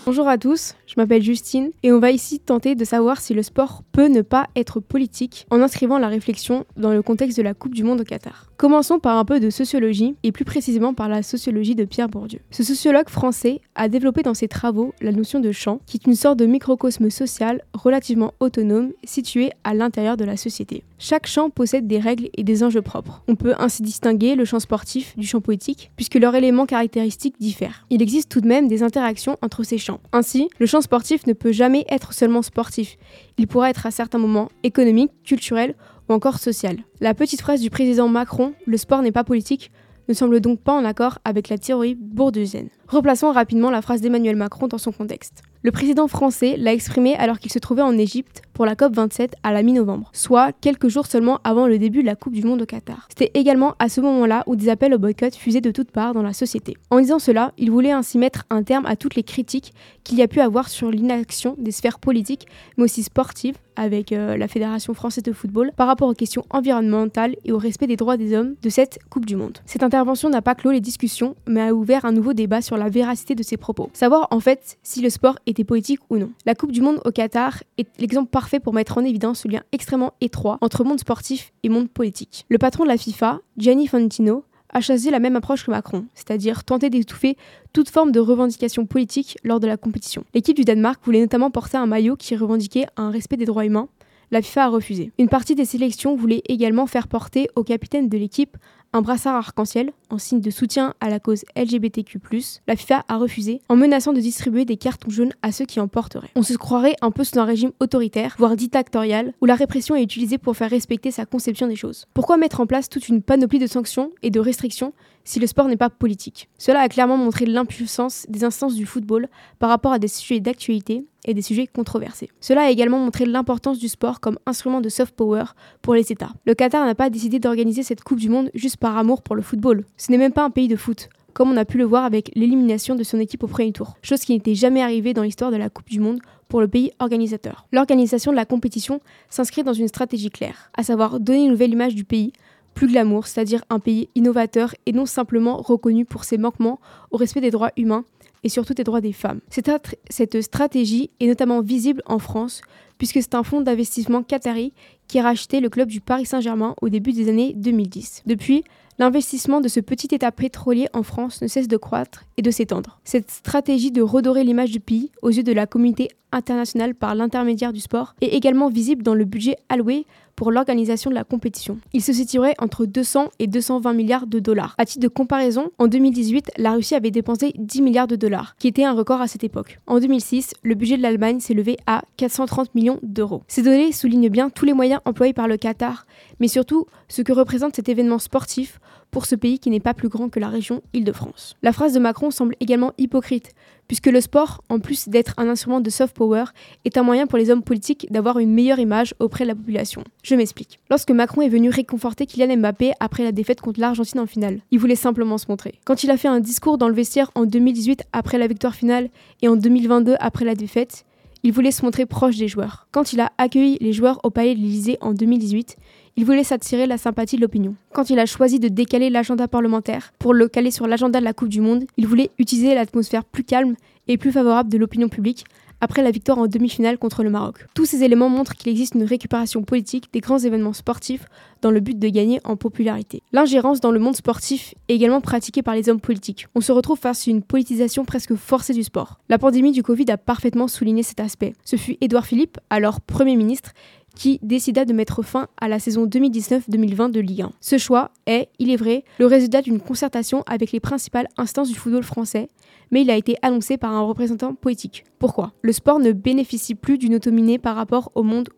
Bonjour 0.05 0.27
à 0.27 0.38
tous, 0.38 0.75
je 0.85 0.95
m'appelle 0.97 1.23
Justine 1.23 1.71
et 1.81 1.94
on 1.94 2.00
va 2.00 2.11
ici 2.11 2.38
tenter 2.38 2.75
de 2.75 2.83
savoir 2.83 3.21
si 3.21 3.33
le 3.33 3.41
sport 3.41 3.83
peut 3.94 4.09
ne 4.09 4.21
pas 4.21 4.47
être 4.53 4.81
politique 4.81 5.45
en 5.50 5.61
inscrivant 5.61 5.97
la 5.97 6.09
réflexion 6.09 6.65
dans 6.75 6.91
le 6.91 7.01
contexte 7.01 7.38
de 7.38 7.41
la 7.41 7.53
Coupe 7.53 7.73
du 7.73 7.85
Monde 7.85 8.01
au 8.01 8.03
Qatar. 8.03 8.51
Commençons 8.57 9.00
par 9.00 9.17
un 9.17 9.23
peu 9.23 9.39
de 9.39 9.50
sociologie 9.50 10.15
et 10.23 10.33
plus 10.33 10.44
précisément 10.44 10.94
par 10.94 11.07
la 11.07 11.23
sociologie 11.23 11.75
de 11.75 11.85
Pierre 11.85 12.09
Bourdieu. 12.09 12.39
Ce 12.51 12.63
sociologue 12.63 13.07
français 13.07 13.61
a 13.75 13.88
développé 13.88 14.23
dans 14.23 14.33
ses 14.33 14.50
travaux 14.50 14.94
la 15.00 15.13
notion 15.13 15.39
de 15.39 15.53
champ, 15.53 15.79
qui 15.85 15.95
est 15.95 16.05
une 16.05 16.15
sorte 16.15 16.38
de 16.38 16.45
microcosme 16.45 17.09
social 17.09 17.61
relativement 17.73 18.33
autonome 18.41 18.91
situé 19.05 19.51
à 19.63 19.73
l'intérieur 19.73 20.17
de 20.17 20.25
la 20.25 20.35
société. 20.35 20.83
Chaque 21.00 21.27
champ 21.27 21.50
possède 21.50 21.88
des 21.88 22.00
règles 22.00 22.29
et 22.38 22.44
des 22.44 22.63
enjeux 22.63 22.81
propres. 22.81 23.23
On 23.27 23.35
peut 23.35 23.55
ainsi 23.57 23.83
distinguer 23.83 24.35
le 24.35 24.45
champ 24.45 24.59
sportif 24.59 25.17
du 25.17 25.27
champ 25.27 25.41
politique 25.41 25.91
puisque 25.95 26.15
leurs 26.15 26.35
éléments 26.35 26.65
caractéristiques 26.65 27.35
diffèrent. 27.39 27.85
Il 27.89 28.01
existe 28.01 28.29
tout 28.29 28.41
de 28.41 28.47
même 28.47 28.67
des 28.67 28.83
interactions 28.83 29.38
entre 29.41 29.63
ces 29.63 29.77
champs. 29.77 29.92
Ainsi, 30.11 30.49
le 30.59 30.65
champ 30.65 30.81
sportif 30.81 31.25
ne 31.27 31.33
peut 31.33 31.51
jamais 31.51 31.85
être 31.89 32.13
seulement 32.13 32.41
sportif. 32.41 32.97
Il 33.37 33.47
pourra 33.47 33.69
être 33.69 33.85
à 33.85 33.91
certains 33.91 34.17
moments 34.17 34.49
économique, 34.63 35.11
culturel 35.23 35.75
ou 36.09 36.13
encore 36.13 36.39
social. 36.39 36.77
La 36.99 37.13
petite 37.13 37.41
phrase 37.41 37.61
du 37.61 37.69
président 37.69 38.07
Macron, 38.07 38.53
le 38.65 38.77
sport 38.77 39.01
n'est 39.01 39.11
pas 39.11 39.23
politique, 39.23 39.71
ne 40.07 40.13
semble 40.13 40.41
donc 40.41 40.59
pas 40.59 40.73
en 40.73 40.85
accord 40.85 41.19
avec 41.23 41.49
la 41.49 41.57
théorie 41.57 41.95
bourdieusienne. 41.95 42.69
Replaçons 42.87 43.31
rapidement 43.31 43.71
la 43.71 43.81
phrase 43.81 44.01
d'Emmanuel 44.01 44.35
Macron 44.35 44.67
dans 44.67 44.77
son 44.77 44.91
contexte. 44.91 45.43
Le 45.65 45.71
président 45.71 46.10
français 46.10 46.57
l'a 46.57 46.74
exprimé 46.74 47.15
alors 47.15 47.39
qu'il 47.39 47.50
se 47.50 47.57
trouvait 47.57 47.81
en 47.81 47.98
Égypte 47.98 48.42
pour 48.54 48.65
la 48.65 48.75
COP27 48.75 49.31
à 49.44 49.54
la 49.54 49.63
mi-novembre, 49.63 50.10
soit 50.12 50.51
quelques 50.51 50.89
jours 50.89 51.06
seulement 51.06 51.39
avant 51.45 51.68
le 51.68 51.80
début 51.80 52.01
de 52.01 52.06
la 52.06 52.15
Coupe 52.15 52.33
du 52.33 52.44
Monde 52.44 52.62
au 52.62 52.65
Qatar. 52.65 53.07
C'était 53.10 53.31
également 53.39 53.74
à 53.80 53.88
ce 53.88 54.01
moment-là 54.01 54.44
où 54.45 54.57
des 54.57 54.68
appels 54.68 54.94
au 54.94 55.00
boycott 55.00 55.33
fusaient 55.33 55.62
de 55.62 55.71
toutes 55.71 55.92
parts 55.92 56.13
dans 56.13 56.21
la 56.21 56.33
société. 56.33 56.75
En 56.92 57.00
disant 57.00 57.18
cela, 57.18 57.54
il 57.57 57.71
voulait 57.71 57.92
ainsi 57.92 58.18
mettre 58.18 58.44
un 58.50 58.63
terme 58.63 58.86
à 58.86 58.98
toutes 58.98 59.15
les 59.15 59.24
critiques 59.24 59.74
qu'il 60.04 60.18
y 60.18 60.21
a 60.21 60.27
pu 60.27 60.42
avoir 60.42 60.68
sur 60.68 60.92
l'inaction 60.92 61.56
des 61.57 61.71
sphères 61.71 62.00
politiques, 62.00 62.45
mais 62.77 62.83
aussi 62.83 63.01
sportives, 63.01 63.56
avec 63.75 64.12
euh, 64.12 64.38
la 64.38 64.48
Fédération 64.48 64.94
française 64.94 65.24
de 65.24 65.31
football, 65.31 65.71
par 65.75 65.88
rapport 65.88 66.10
aux 66.10 66.13
questions 66.13 66.45
environnementales 66.50 67.36
et 67.45 67.51
au 67.51 67.57
respect 67.57 67.88
des 67.88 67.95
droits 67.95 68.18
des 68.18 68.36
hommes 68.36 68.56
de 68.62 68.69
cette 68.69 69.00
Coupe 69.10 69.25
du 69.25 69.36
Monde. 69.36 69.57
Cette 69.65 69.81
intervention 69.81 70.30
n'a 70.30 70.42
pas 70.42 70.56
clos 70.56 70.71
les 70.71 70.81
discussions, 70.81 71.36
mais 71.48 71.62
a 71.62 71.74
ouvert 71.74 72.06
un 72.06 72.12
nouveau 72.12 72.33
débat 72.33 72.62
sur 72.62 72.77
la 72.77 72.89
véracité 72.89 73.33
de 73.33 73.42
ses 73.42 73.57
propos. 73.57 73.89
Savoir 73.94 74.27
en 74.30 74.39
fait 74.39 74.77
si 74.83 75.01
le 75.01 75.10
sport 75.10 75.39
était 75.53 75.63
politique 75.63 76.00
ou 76.09 76.17
non. 76.17 76.31
La 76.45 76.55
Coupe 76.55 76.71
du 76.71 76.81
Monde 76.81 77.00
au 77.05 77.11
Qatar 77.11 77.63
est 77.77 77.88
l'exemple 78.00 78.29
parfait 78.29 78.59
pour 78.59 78.73
mettre 78.73 78.97
en 78.97 79.03
évidence 79.03 79.41
ce 79.41 79.47
lien 79.47 79.61
extrêmement 79.71 80.13
étroit 80.19 80.57
entre 80.61 80.83
monde 80.83 81.00
sportif 81.00 81.53
et 81.63 81.69
monde 81.69 81.89
politique. 81.89 82.45
Le 82.50 82.57
patron 82.57 82.83
de 82.83 82.89
la 82.89 82.97
FIFA, 82.97 83.39
Gianni 83.57 83.88
Fantino, 83.88 84.44
a 84.69 84.81
choisi 84.81 85.11
la 85.11 85.19
même 85.19 85.35
approche 85.35 85.65
que 85.65 85.71
Macron, 85.71 86.05
c'est-à-dire 86.15 86.63
tenter 86.63 86.89
d'étouffer 86.89 87.38
toute 87.73 87.89
forme 87.89 88.11
de 88.11 88.19
revendication 88.19 88.88
politique 88.88 89.38
lors 89.44 89.59
de 89.59 89.67
la 89.67 89.77
compétition. 89.77 90.23
L'équipe 90.33 90.55
du 90.55 90.65
Danemark 90.65 91.00
voulait 91.05 91.21
notamment 91.21 91.51
porter 91.51 91.77
un 91.77 91.85
maillot 91.85 92.15
qui 92.15 92.35
revendiquait 92.35 92.88
un 92.97 93.11
respect 93.11 93.38
des 93.38 93.45
droits 93.45 93.65
humains. 93.65 93.88
La 94.31 94.41
FIFA 94.41 94.65
a 94.65 94.69
refusé. 94.69 95.11
Une 95.19 95.29
partie 95.29 95.53
des 95.53 95.65
sélections 95.65 96.15
voulait 96.15 96.41
également 96.50 96.88
faire 96.88 97.07
porter 97.07 97.50
au 97.55 97.63
capitaine 97.63 98.09
de 98.09 98.17
l'équipe 98.17 98.57
un 98.93 99.01
brassard 99.01 99.35
arc-en-ciel 99.35 99.91
en 100.09 100.19
signe 100.19 100.39
de 100.39 100.51
soutien 100.51 100.93
à 101.01 101.09
la 101.09 101.19
cause 101.19 101.43
LGBTQ+. 101.55 102.19
La 102.67 102.75
FIFA 102.75 103.03
a 103.07 103.17
refusé 103.17 103.61
en 103.67 103.75
menaçant 103.75 104.13
de 104.13 104.19
distribuer 104.19 104.65
des 104.65 104.77
cartons 104.77 105.09
jaunes 105.09 105.33
à 105.41 105.51
ceux 105.51 105.65
qui 105.65 105.79
en 105.79 105.87
porteraient. 105.87 106.29
On 106.35 106.43
se 106.43 106.53
croirait 106.53 106.95
un 107.01 107.11
peu 107.11 107.23
sous 107.23 107.39
un 107.39 107.45
régime 107.45 107.71
autoritaire, 107.79 108.35
voire 108.37 108.55
dictatorial, 108.55 109.33
où 109.41 109.45
la 109.45 109.55
répression 109.55 109.95
est 109.95 110.03
utilisée 110.03 110.37
pour 110.37 110.55
faire 110.55 110.69
respecter 110.69 111.11
sa 111.11 111.25
conception 111.25 111.67
des 111.67 111.75
choses. 111.75 112.05
Pourquoi 112.13 112.37
mettre 112.37 112.61
en 112.61 112.67
place 112.67 112.87
toute 112.87 113.09
une 113.09 113.23
panoplie 113.23 113.59
de 113.59 113.67
sanctions 113.67 114.11
et 114.21 114.29
de 114.29 114.39
restrictions 114.39 114.93
si 115.23 115.39
le 115.39 115.47
sport 115.47 115.67
n'est 115.67 115.77
pas 115.77 115.89
politique 115.89 116.49
Cela 116.57 116.81
a 116.81 116.89
clairement 116.89 117.17
montré 117.17 117.45
l'impuissance 117.45 118.25
des 118.29 118.43
instances 118.43 118.75
du 118.75 118.85
football 118.85 119.27
par 119.59 119.69
rapport 119.69 119.93
à 119.93 119.99
des 119.99 120.07
sujets 120.07 120.39
d'actualité 120.39 121.05
et 121.25 121.33
des 121.33 121.41
sujets 121.41 121.67
controversés. 121.67 122.29
Cela 122.41 122.63
a 122.63 122.69
également 122.69 122.99
montré 122.99 123.25
l'importance 123.25 123.79
du 123.79 123.87
sport 123.87 124.19
comme 124.19 124.37
instrument 124.45 124.81
de 124.81 124.89
soft 124.89 125.15
power 125.15 125.45
pour 125.81 125.95
les 125.95 126.11
États. 126.11 126.33
Le 126.45 126.53
Qatar 126.53 126.85
n'a 126.85 126.95
pas 126.95 127.09
décidé 127.09 127.39
d'organiser 127.39 127.83
cette 127.83 128.03
Coupe 128.03 128.19
du 128.19 128.29
Monde 128.29 128.49
juste 128.53 128.77
par 128.77 128.97
amour 128.97 129.21
pour 129.21 129.35
le 129.35 129.41
football. 129.41 129.85
Ce 129.97 130.11
n'est 130.11 130.17
même 130.17 130.33
pas 130.33 130.43
un 130.43 130.49
pays 130.49 130.67
de 130.67 130.75
foot, 130.75 131.09
comme 131.33 131.51
on 131.51 131.57
a 131.57 131.65
pu 131.65 131.77
le 131.77 131.85
voir 131.85 132.03
avec 132.03 132.31
l'élimination 132.35 132.95
de 132.95 133.03
son 133.03 133.19
équipe 133.19 133.43
au 133.43 133.47
premier 133.47 133.71
tour, 133.71 133.95
chose 134.01 134.21
qui 134.21 134.33
n'était 134.33 134.55
jamais 134.55 134.81
arrivée 134.81 135.13
dans 135.13 135.23
l'histoire 135.23 135.51
de 135.51 135.57
la 135.57 135.69
Coupe 135.69 135.89
du 135.89 135.99
Monde 135.99 136.19
pour 136.47 136.61
le 136.61 136.67
pays 136.67 136.91
organisateur. 136.99 137.65
L'organisation 137.71 138.31
de 138.31 138.35
la 138.35 138.45
compétition 138.45 138.99
s'inscrit 139.29 139.63
dans 139.63 139.73
une 139.73 139.87
stratégie 139.87 140.29
claire, 140.29 140.71
à 140.75 140.83
savoir 140.83 141.19
donner 141.19 141.45
une 141.45 141.51
nouvelle 141.51 141.71
image 141.71 141.95
du 141.95 142.03
pays, 142.03 142.33
plus 142.73 142.87
glamour, 142.87 143.27
c'est-à-dire 143.27 143.63
un 143.69 143.79
pays 143.79 144.09
innovateur 144.15 144.75
et 144.85 144.91
non 144.91 145.05
simplement 145.05 145.57
reconnu 145.57 146.05
pour 146.05 146.23
ses 146.23 146.37
manquements 146.37 146.79
au 147.11 147.17
respect 147.17 147.41
des 147.41 147.51
droits 147.51 147.71
humains 147.77 148.05
et 148.43 148.49
surtout 148.49 148.73
des 148.73 148.83
droits 148.83 149.01
des 149.01 149.13
femmes. 149.13 149.39
Cette, 149.49 150.41
stratégie 150.41 151.09
est 151.19 151.27
notamment 151.27 151.61
visible 151.61 152.01
en 152.05 152.19
France, 152.19 152.61
puisque 152.97 153.21
c'est 153.21 153.35
un 153.35 153.43
fonds 153.43 153.61
d'investissement 153.61 154.23
qatari 154.23 154.73
qui 155.07 155.19
a 155.19 155.23
racheté 155.23 155.59
le 155.59 155.69
club 155.69 155.87
du 155.87 156.01
Paris 156.01 156.25
Saint-Germain 156.25 156.75
au 156.81 156.89
début 156.89 157.13
des 157.13 157.29
années 157.29 157.53
2010. 157.55 158.23
Depuis, 158.25 158.63
L'investissement 158.99 159.59
de 159.59 159.67
ce 159.67 159.79
petit 159.79 160.13
État 160.13 160.31
pétrolier 160.31 160.87
en 160.93 161.01
France 161.01 161.41
ne 161.41 161.47
cesse 161.47 161.67
de 161.67 161.77
croître 161.77 162.25
et 162.37 162.43
de 162.43 162.51
s'étendre. 162.51 162.99
Cette 163.03 163.31
stratégie 163.31 163.91
de 163.91 164.03
redorer 164.03 164.43
l'image 164.43 164.69
du 164.69 164.79
pays 164.79 165.11
aux 165.23 165.31
yeux 165.31 165.41
de 165.41 165.51
la 165.51 165.65
communauté 165.65 166.09
internationale 166.33 166.95
par 166.95 167.15
l'intermédiaire 167.15 167.74
du 167.74 167.80
sport 167.80 168.15
est 168.21 168.27
également 168.27 168.69
visible 168.69 169.03
dans 169.03 169.15
le 169.15 169.25
budget 169.25 169.57
alloué 169.69 170.06
pour 170.35 170.51
l'organisation 170.51 171.09
de 171.09 171.15
la 171.15 171.24
compétition. 171.24 171.77
Il 171.94 172.01
se 172.01 172.13
situerait 172.13 172.56
entre 172.59 172.85
200 172.85 173.30
et 173.39 173.47
220 173.47 173.94
milliards 173.94 174.27
de 174.27 174.39
dollars. 174.39 174.75
À 174.77 174.85
titre 174.85 175.01
de 175.01 175.07
comparaison, 175.07 175.71
en 175.77 175.88
2018, 175.88 176.51
la 176.57 176.74
Russie 176.74 176.95
avait 176.95 177.12
dépensé 177.12 177.53
10 177.57 177.81
milliards 177.81 178.07
de 178.07 178.15
dollars, 178.15 178.56
qui 178.57 178.68
était 178.68 178.83
un 178.83 178.94
record 178.94 179.21
à 179.21 179.27
cette 179.27 179.44
époque. 179.44 179.80
En 179.88 180.00
2006, 180.00 180.53
le 180.63 180.75
budget 180.75 180.97
de 180.97 181.01
l'Allemagne 181.01 181.39
s'est 181.39 181.53
levé 181.53 181.77
à 181.85 182.03
430 182.18 182.74
millions 182.75 183.00
d'euros. 183.03 183.44
Ces 183.47 183.62
données 183.62 183.91
soulignent 183.91 184.29
bien 184.29 184.50
tous 184.50 184.65
les 184.65 184.74
moyens 184.74 185.01
employés 185.06 185.33
par 185.33 185.47
le 185.47 185.57
Qatar, 185.57 186.06
mais 186.39 186.47
surtout 186.47 186.88
ce 187.07 187.22
que 187.22 187.34
représente 187.34 187.75
cet 187.75 187.89
événement 187.89 188.19
sportif 188.19 188.79
pour 189.13 189.27
ce 189.27 189.36
pays 189.36 189.60
qui 189.60 189.70
n'est 189.70 189.79
pas 189.79 189.93
plus 189.93 190.10
grand 190.10 190.27
que 190.27 190.39
la 190.39 190.50
région 190.50 190.82
Île-de-France. 190.93 191.55
La 191.62 191.72
phrase 191.72 191.93
de 191.93 192.00
Macron 192.00 192.32
semble 192.32 192.55
également 192.60 192.93
hypocrite, 192.98 193.51
puisque 193.88 194.08
le 194.08 194.20
sport, 194.20 194.63
en 194.70 194.79
plus 194.79 195.08
d'être 195.08 195.36
un 195.38 195.48
instrument 195.48 195.82
de 195.82 195.89
soft 195.91 196.15
power, 196.15 196.46
est 196.84 196.98
un 196.98 197.03
moyen 197.03 197.27
pour 197.27 197.38
les 197.38 197.51
hommes 197.51 197.62
politiques 197.62 198.08
d'avoir 198.10 198.39
une 198.39 198.51
meilleure 198.51 198.79
image 198.79 199.13
auprès 199.20 199.43
de 199.43 199.50
la 199.50 199.55
population. 199.55 200.03
Je 200.24 200.34
m'explique. 200.34 200.79
Lorsque 200.89 201.12
Macron 201.12 201.43
est 201.43 201.50
venu 201.50 201.70
réconforter 201.70 202.25
Kylian 202.25 202.58
Mbappé 202.58 202.93
après 203.00 203.24
la 203.24 203.32
défaite 203.32 203.62
contre 203.62 203.79
l'Argentine 203.79 204.20
en 204.20 204.25
finale, 204.25 204.62
il 204.72 204.79
voulait 204.79 204.96
simplement 204.96 205.38
se 205.38 205.46
montrer. 205.48 205.75
Quand 205.86 206.03
il 206.03 206.10
a 206.10 206.17
fait 206.17 206.27
un 206.27 206.39
discours 206.39 206.79
dans 206.79 206.89
le 206.89 206.96
vestiaire 206.96 207.29
en 207.36 207.46
2018 207.46 208.05
après 208.13 208.39
la 208.39 208.48
victoire 208.48 208.74
finale 208.74 209.10
et 209.43 209.48
en 209.48 209.55
2022 209.55 210.15
après 210.20 210.43
la 210.43 210.55
défaite, 210.55 211.05
il 211.43 211.51
voulait 211.51 211.72
se 211.72 211.86
montrer 211.86 212.05
proche 212.05 212.38
des 212.38 212.48
joueurs. 212.48 212.88
Quand 212.91 213.13
il 213.13 213.20
a 213.20 213.32
accueilli 213.38 213.77
les 213.79 213.93
joueurs 213.93 214.20
au 214.24 214.29
Palais 214.29 214.55
de 214.55 214.60
l'Élysée 214.60 214.98
en 215.01 215.13
2018, 215.13 215.75
il 216.15 216.25
voulait 216.25 216.43
s'attirer 216.43 216.86
la 216.86 216.98
sympathie 216.98 217.38
de 217.38 217.41
l'opinion. 217.41 217.75
Quand 217.91 218.10
il 218.10 218.20
a 218.20 218.25
choisi 218.25 218.60
de 218.60 218.67
décaler 218.67 219.10
l'agenda 219.10 219.48
parlementaire 219.48 220.13
pour 220.20 220.34
le 220.34 220.48
caler 220.48 220.72
sur 220.72 220.88
l'agenda 220.88 221.20
de 221.20 221.25
la 221.25 221.34
Coupe 221.34 221.50
du 221.50 221.62
Monde, 221.62 221.86
il 221.98 222.08
voulait 222.08 222.29
utiliser 222.38 222.75
l'atmosphère 222.75 223.24
plus 223.24 223.43
calme 223.43 223.75
et 224.08 224.17
plus 224.17 224.32
favorable 224.32 224.70
de 224.70 224.77
l'opinion 224.77 225.10
publique 225.10 225.46
après 225.84 226.01
la 226.01 226.12
victoire 226.12 226.38
en 226.38 226.48
demi-finale 226.48 226.98
contre 226.98 227.24
le 227.24 227.29
Maroc. 227.29 227.65
Tous 227.74 227.84
ces 227.84 228.03
éléments 228.03 228.29
montrent 228.29 228.55
qu'il 228.55 228.72
existe 228.72 228.96
une 228.96 229.03
récupération 229.03 229.63
politique 229.63 230.08
des 230.13 230.22
grands 230.22 230.39
événements 230.39 230.72
sportifs 230.72 231.25
dans 231.62 231.72
le 231.72 231.82
but 231.82 232.00
de 232.00 232.08
gagner 232.08 232.39
en 232.46 232.55
popularité. 232.55 233.22
L'ingérence 233.34 233.82
dans 233.82 233.91
le 233.91 234.00
monde 234.00 234.15
sportif 234.15 234.75
est 234.88 234.96
également 234.96 235.20
pratiquée 235.20 235.62
par 235.62 235.75
les 235.75 235.89
hommes 235.89 236.00
politiques. 236.00 236.48
On 236.55 236.62
se 236.62 236.72
retrouve 236.72 237.00
face 237.00 237.27
à 237.27 237.32
une 237.32 237.41
politisation 237.41 238.05
presque 238.05 238.36
forcée 238.36 238.74
du 238.74 238.84
sport. 238.84 239.20
La 239.27 239.38
pandémie 239.38 239.74
du 239.74 239.84
Covid 239.84 240.10
a 240.10 240.17
parfaitement 240.17 240.70
souligné 240.70 241.03
cet 241.03 241.20
aspect. 241.20 241.51
Ce 241.65 241.75
fut 241.75 241.98
Édouard 242.00 242.25
Philippe, 242.25 242.60
alors 242.70 243.01
Premier 243.01 243.36
ministre, 243.36 243.74
qui 244.15 244.39
décida 244.41 244.86
de 244.86 244.93
mettre 244.93 245.24
fin 245.24 245.48
à 245.60 245.67
la 245.67 245.79
saison 245.79 246.05
2019-2020 246.05 247.12
de 247.12 247.20
Ligue 247.20 247.41
1. 247.41 247.51
Ce 247.62 247.77
choix 247.77 248.12
est, 248.25 248.50
il 248.60 248.70
est 248.70 248.75
vrai, 248.75 249.03
le 249.20 249.25
résultat 249.25 249.62
d'une 249.62 249.79
concertation 249.79 250.43
avec 250.46 250.72
les 250.72 250.79
principales 250.79 251.27
instances 251.38 251.70
du 251.70 251.75
football 251.75 252.03
français, 252.03 252.50
mais 252.91 253.01
il 253.01 253.12
a 253.12 253.17
été 253.17 253.36
annoncé 253.41 253.77
par 253.77 253.91
un 253.91 254.01
représentant 254.01 254.53
politique. 254.53 255.03
Pourquoi? 255.20 255.53
Le 255.62 255.72
sport 255.72 256.00
ne 256.00 256.12
bénéficie 256.12 256.75
plus 256.75 256.98
d'une 256.98 257.15
autonomie 257.15 257.58
par 257.58 257.75
rapport 257.75 258.12
au 258.15 258.24
monde 258.24 258.50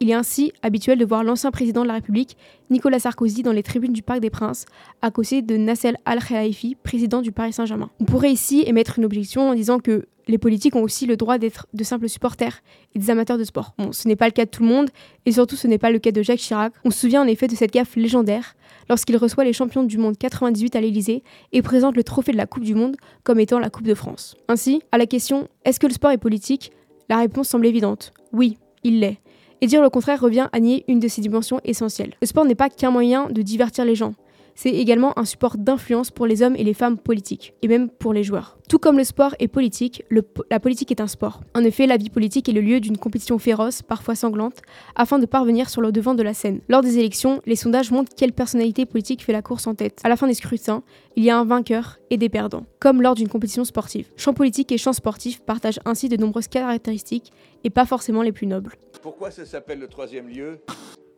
Il 0.00 0.10
est 0.10 0.14
ainsi 0.14 0.52
habituel 0.62 0.98
de 0.98 1.04
voir 1.04 1.24
l'ancien 1.24 1.50
président 1.50 1.82
de 1.82 1.88
la 1.88 1.94
République, 1.94 2.36
Nicolas 2.70 2.98
Sarkozy, 2.98 3.42
dans 3.42 3.52
les 3.52 3.62
tribunes 3.62 3.92
du 3.92 4.02
Parc 4.02 4.20
des 4.20 4.30
Princes, 4.30 4.66
à 5.00 5.10
côté 5.10 5.40
de 5.40 5.56
Nassel 5.56 5.96
Al-Khelaifi, 6.04 6.76
président 6.82 7.22
du 7.22 7.32
Paris 7.32 7.52
Saint-Germain. 7.52 7.90
On 8.00 8.04
pourrait 8.04 8.32
ici 8.32 8.62
émettre 8.66 8.98
une 8.98 9.06
objection 9.06 9.48
en 9.48 9.54
disant 9.54 9.78
que 9.78 10.06
les 10.26 10.36
politiques 10.36 10.76
ont 10.76 10.82
aussi 10.82 11.06
le 11.06 11.16
droit 11.16 11.38
d'être 11.38 11.66
de 11.72 11.82
simples 11.82 12.08
supporters 12.08 12.60
et 12.94 12.98
des 12.98 13.08
amateurs 13.08 13.38
de 13.38 13.44
sport. 13.44 13.72
Bon, 13.78 13.92
ce 13.92 14.06
n'est 14.06 14.16
pas 14.16 14.26
le 14.26 14.32
cas 14.32 14.44
de 14.44 14.50
tout 14.50 14.62
le 14.62 14.68
monde, 14.68 14.90
et 15.24 15.32
surtout 15.32 15.56
ce 15.56 15.66
n'est 15.66 15.78
pas 15.78 15.90
le 15.90 15.98
cas 15.98 16.12
de 16.12 16.22
Jacques 16.22 16.40
Chirac. 16.40 16.74
On 16.84 16.90
se 16.90 17.00
souvient 17.00 17.22
en 17.22 17.26
effet 17.26 17.48
de 17.48 17.56
cette 17.56 17.72
gaffe 17.72 17.96
légendaire 17.96 18.54
lorsqu'il 18.90 19.16
reçoit 19.16 19.44
les 19.44 19.54
champions 19.54 19.84
du 19.84 19.96
monde 19.96 20.18
98 20.18 20.76
à 20.76 20.82
l'Elysée 20.82 21.22
et 21.52 21.62
présente 21.62 21.96
le 21.96 22.04
trophée 22.04 22.32
de 22.32 22.36
la 22.36 22.46
Coupe 22.46 22.64
du 22.64 22.74
Monde 22.74 22.96
comme 23.24 23.40
étant 23.40 23.58
la 23.58 23.70
Coupe 23.70 23.86
de 23.86 23.94
France. 23.94 24.36
Ainsi, 24.48 24.82
à 24.92 24.98
la 24.98 25.06
question 25.06 25.48
Est-ce 25.64 25.80
que 25.80 25.86
le 25.86 25.94
sport 25.94 26.10
est 26.10 26.18
politique? 26.18 26.72
La 27.08 27.16
réponse 27.16 27.48
semble 27.48 27.66
évidente. 27.66 28.12
Oui, 28.32 28.58
il 28.84 29.00
l'est. 29.00 29.18
Et 29.60 29.66
dire 29.66 29.82
le 29.82 29.90
contraire 29.90 30.20
revient 30.20 30.48
à 30.52 30.60
nier 30.60 30.84
une 30.88 31.00
de 31.00 31.08
ses 31.08 31.20
dimensions 31.20 31.60
essentielles. 31.64 32.14
Le 32.20 32.26
sport 32.26 32.44
n'est 32.44 32.54
pas 32.54 32.70
qu'un 32.70 32.90
moyen 32.90 33.28
de 33.28 33.42
divertir 33.42 33.84
les 33.84 33.94
gens, 33.94 34.14
c'est 34.60 34.70
également 34.74 35.16
un 35.16 35.24
support 35.24 35.56
d'influence 35.56 36.10
pour 36.10 36.26
les 36.26 36.42
hommes 36.42 36.56
et 36.56 36.64
les 36.64 36.74
femmes 36.74 36.98
politiques, 36.98 37.54
et 37.62 37.68
même 37.68 37.88
pour 37.88 38.12
les 38.12 38.24
joueurs. 38.24 38.58
Tout 38.68 38.80
comme 38.80 38.98
le 38.98 39.04
sport 39.04 39.36
est 39.38 39.46
politique, 39.46 40.02
le 40.08 40.22
po- 40.22 40.42
la 40.50 40.58
politique 40.58 40.90
est 40.90 41.00
un 41.00 41.06
sport. 41.06 41.42
En 41.54 41.62
effet, 41.62 41.86
la 41.86 41.96
vie 41.96 42.10
politique 42.10 42.48
est 42.48 42.52
le 42.52 42.60
lieu 42.60 42.80
d'une 42.80 42.98
compétition 42.98 43.38
féroce, 43.38 43.82
parfois 43.82 44.16
sanglante, 44.16 44.60
afin 44.96 45.20
de 45.20 45.26
parvenir 45.26 45.70
sur 45.70 45.80
le 45.80 45.92
devant 45.92 46.16
de 46.16 46.24
la 46.24 46.34
scène. 46.34 46.60
Lors 46.68 46.82
des 46.82 46.98
élections, 46.98 47.40
les 47.46 47.54
sondages 47.54 47.92
montrent 47.92 48.12
quelle 48.16 48.32
personnalité 48.32 48.84
politique 48.84 49.22
fait 49.22 49.32
la 49.32 49.42
course 49.42 49.68
en 49.68 49.76
tête. 49.76 50.00
À 50.02 50.08
la 50.08 50.16
fin 50.16 50.26
des 50.26 50.34
scrutins, 50.34 50.82
il 51.14 51.22
y 51.22 51.30
a 51.30 51.38
un 51.38 51.44
vainqueur 51.44 52.00
et 52.10 52.16
des 52.16 52.28
perdants, 52.28 52.66
comme 52.80 53.00
lors 53.00 53.14
d'une 53.14 53.28
compétition 53.28 53.64
sportive. 53.64 54.08
Champ 54.16 54.34
politique 54.34 54.72
et 54.72 54.76
champ 54.78 54.92
sportif 54.92 55.40
partagent 55.40 55.78
ainsi 55.84 56.08
de 56.08 56.16
nombreuses 56.16 56.48
caractéristiques, 56.48 57.30
et 57.62 57.70
pas 57.70 57.86
forcément 57.86 58.22
les 58.22 58.32
plus 58.32 58.48
nobles. 58.48 58.74
Pourquoi 59.02 59.30
ça 59.30 59.46
s'appelle 59.46 59.78
le 59.78 59.86
troisième 59.86 60.28
lieu? 60.28 60.58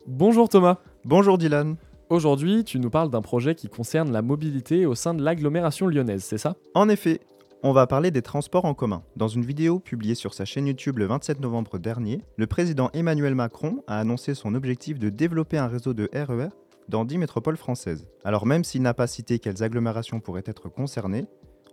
Bonjour 0.05 0.47
Thomas. 0.47 0.77
Bonjour 1.05 1.39
Dylan. 1.39 1.75
Aujourd'hui, 2.11 2.65
tu 2.65 2.77
nous 2.77 2.89
parles 2.89 3.09
d'un 3.09 3.21
projet 3.21 3.55
qui 3.55 3.69
concerne 3.69 4.11
la 4.11 4.21
mobilité 4.21 4.85
au 4.85 4.95
sein 4.95 5.13
de 5.13 5.23
l'agglomération 5.23 5.87
lyonnaise, 5.87 6.25
c'est 6.25 6.37
ça? 6.37 6.57
En 6.73 6.89
effet, 6.89 7.21
on 7.63 7.71
va 7.71 7.87
parler 7.87 8.11
des 8.11 8.21
transports 8.21 8.65
en 8.65 8.73
commun. 8.73 9.01
Dans 9.15 9.29
une 9.29 9.45
vidéo 9.45 9.79
publiée 9.79 10.13
sur 10.13 10.33
sa 10.33 10.43
chaîne 10.43 10.67
YouTube 10.67 10.97
le 10.97 11.05
27 11.05 11.39
novembre 11.39 11.79
dernier, 11.79 12.19
le 12.35 12.47
président 12.47 12.89
Emmanuel 12.91 13.33
Macron 13.33 13.81
a 13.87 13.97
annoncé 13.97 14.35
son 14.35 14.55
objectif 14.55 14.99
de 14.99 15.07
développer 15.07 15.57
un 15.57 15.67
réseau 15.67 15.93
de 15.93 16.09
RER 16.13 16.49
dans 16.89 17.05
10 17.05 17.17
métropoles 17.17 17.55
françaises. 17.55 18.05
Alors 18.25 18.45
même 18.45 18.65
s'il 18.65 18.81
n'a 18.81 18.93
pas 18.93 19.07
cité 19.07 19.39
quelles 19.39 19.63
agglomérations 19.63 20.19
pourraient 20.19 20.43
être 20.45 20.67
concernées, 20.67 21.27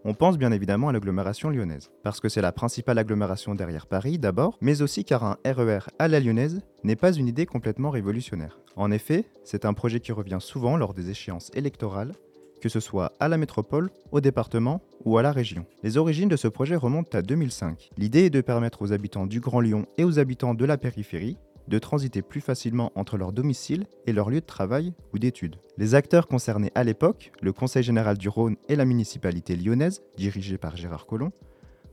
on 0.05 0.14
pense 0.14 0.38
bien 0.38 0.52
évidemment 0.52 0.88
à 0.88 0.93
l'agglomération 0.93 1.50
lyonnaise, 1.50 1.90
parce 2.02 2.21
que 2.21 2.28
c'est 2.28 2.40
la 2.40 2.52
principale 2.52 2.99
agglomération 2.99 3.55
derrière 3.55 3.87
Paris 3.87 4.19
d'abord, 4.19 4.57
mais 4.61 4.83
aussi 4.83 5.05
car 5.05 5.25
un 5.25 5.37
RER 5.45 5.81
à 5.99 6.09
la 6.09 6.21
lyonnaise 6.21 6.61
n'est 6.85 6.97
pas 6.97 7.12
une 7.12 7.26
idée 7.26 7.47
complètement 7.47 7.90
révolutionnaire. 7.90 8.59
En 8.76 8.90
effet, 8.90 9.25
c'est 9.45 9.64
un 9.64 9.75
projet 9.75 10.00
qui 10.00 10.12
revient 10.12 10.38
souvent 10.40 10.76
lors 10.76 10.95
des 10.95 11.11
échéances 11.11 11.50
électorales, 11.55 12.14
que 12.61 12.69
ce 12.69 12.81
soit 12.81 13.12
à 13.21 13.28
la 13.28 13.38
métropole, 13.38 13.90
au 14.12 14.21
département 14.21 14.81
ou 15.05 15.19
à 15.19 15.23
la 15.23 15.33
région. 15.33 15.67
Les 15.83 15.97
origines 15.97 16.28
de 16.28 16.37
ce 16.37 16.49
projet 16.49 16.76
remontent 16.76 17.17
à 17.17 17.23
2005. 17.23 17.90
L'idée 17.97 18.26
est 18.26 18.31
de 18.31 18.40
permettre 18.40 18.83
aux 18.83 18.93
habitants 18.93 19.26
du 19.26 19.40
Grand 19.40 19.61
Lyon 19.61 19.87
et 19.97 20.05
aux 20.05 20.19
habitants 20.19 20.55
de 20.55 20.64
la 20.64 20.76
périphérie 20.76 21.38
de 21.68 21.78
transiter 21.78 22.22
plus 22.22 22.40
facilement 22.40 22.92
entre 22.94 23.16
leur 23.16 23.32
domicile 23.32 23.87
et 24.06 24.12
leur 24.12 24.30
lieu 24.30 24.40
de 24.40 24.46
travail 24.46 24.94
ou 25.12 25.18
d'études. 25.18 25.56
Les 25.76 25.94
acteurs 25.94 26.26
concernés 26.26 26.72
à 26.75 26.84
l'époque, 26.84 27.32
le 27.40 27.52
Conseil 27.52 27.82
général 27.82 28.18
du 28.18 28.28
Rhône 28.28 28.56
et 28.68 28.76
la 28.76 28.84
municipalité 28.84 29.56
lyonnaise, 29.56 30.02
dirigée 30.16 30.58
par 30.58 30.76
Gérard 30.76 31.06
Collomb, 31.06 31.32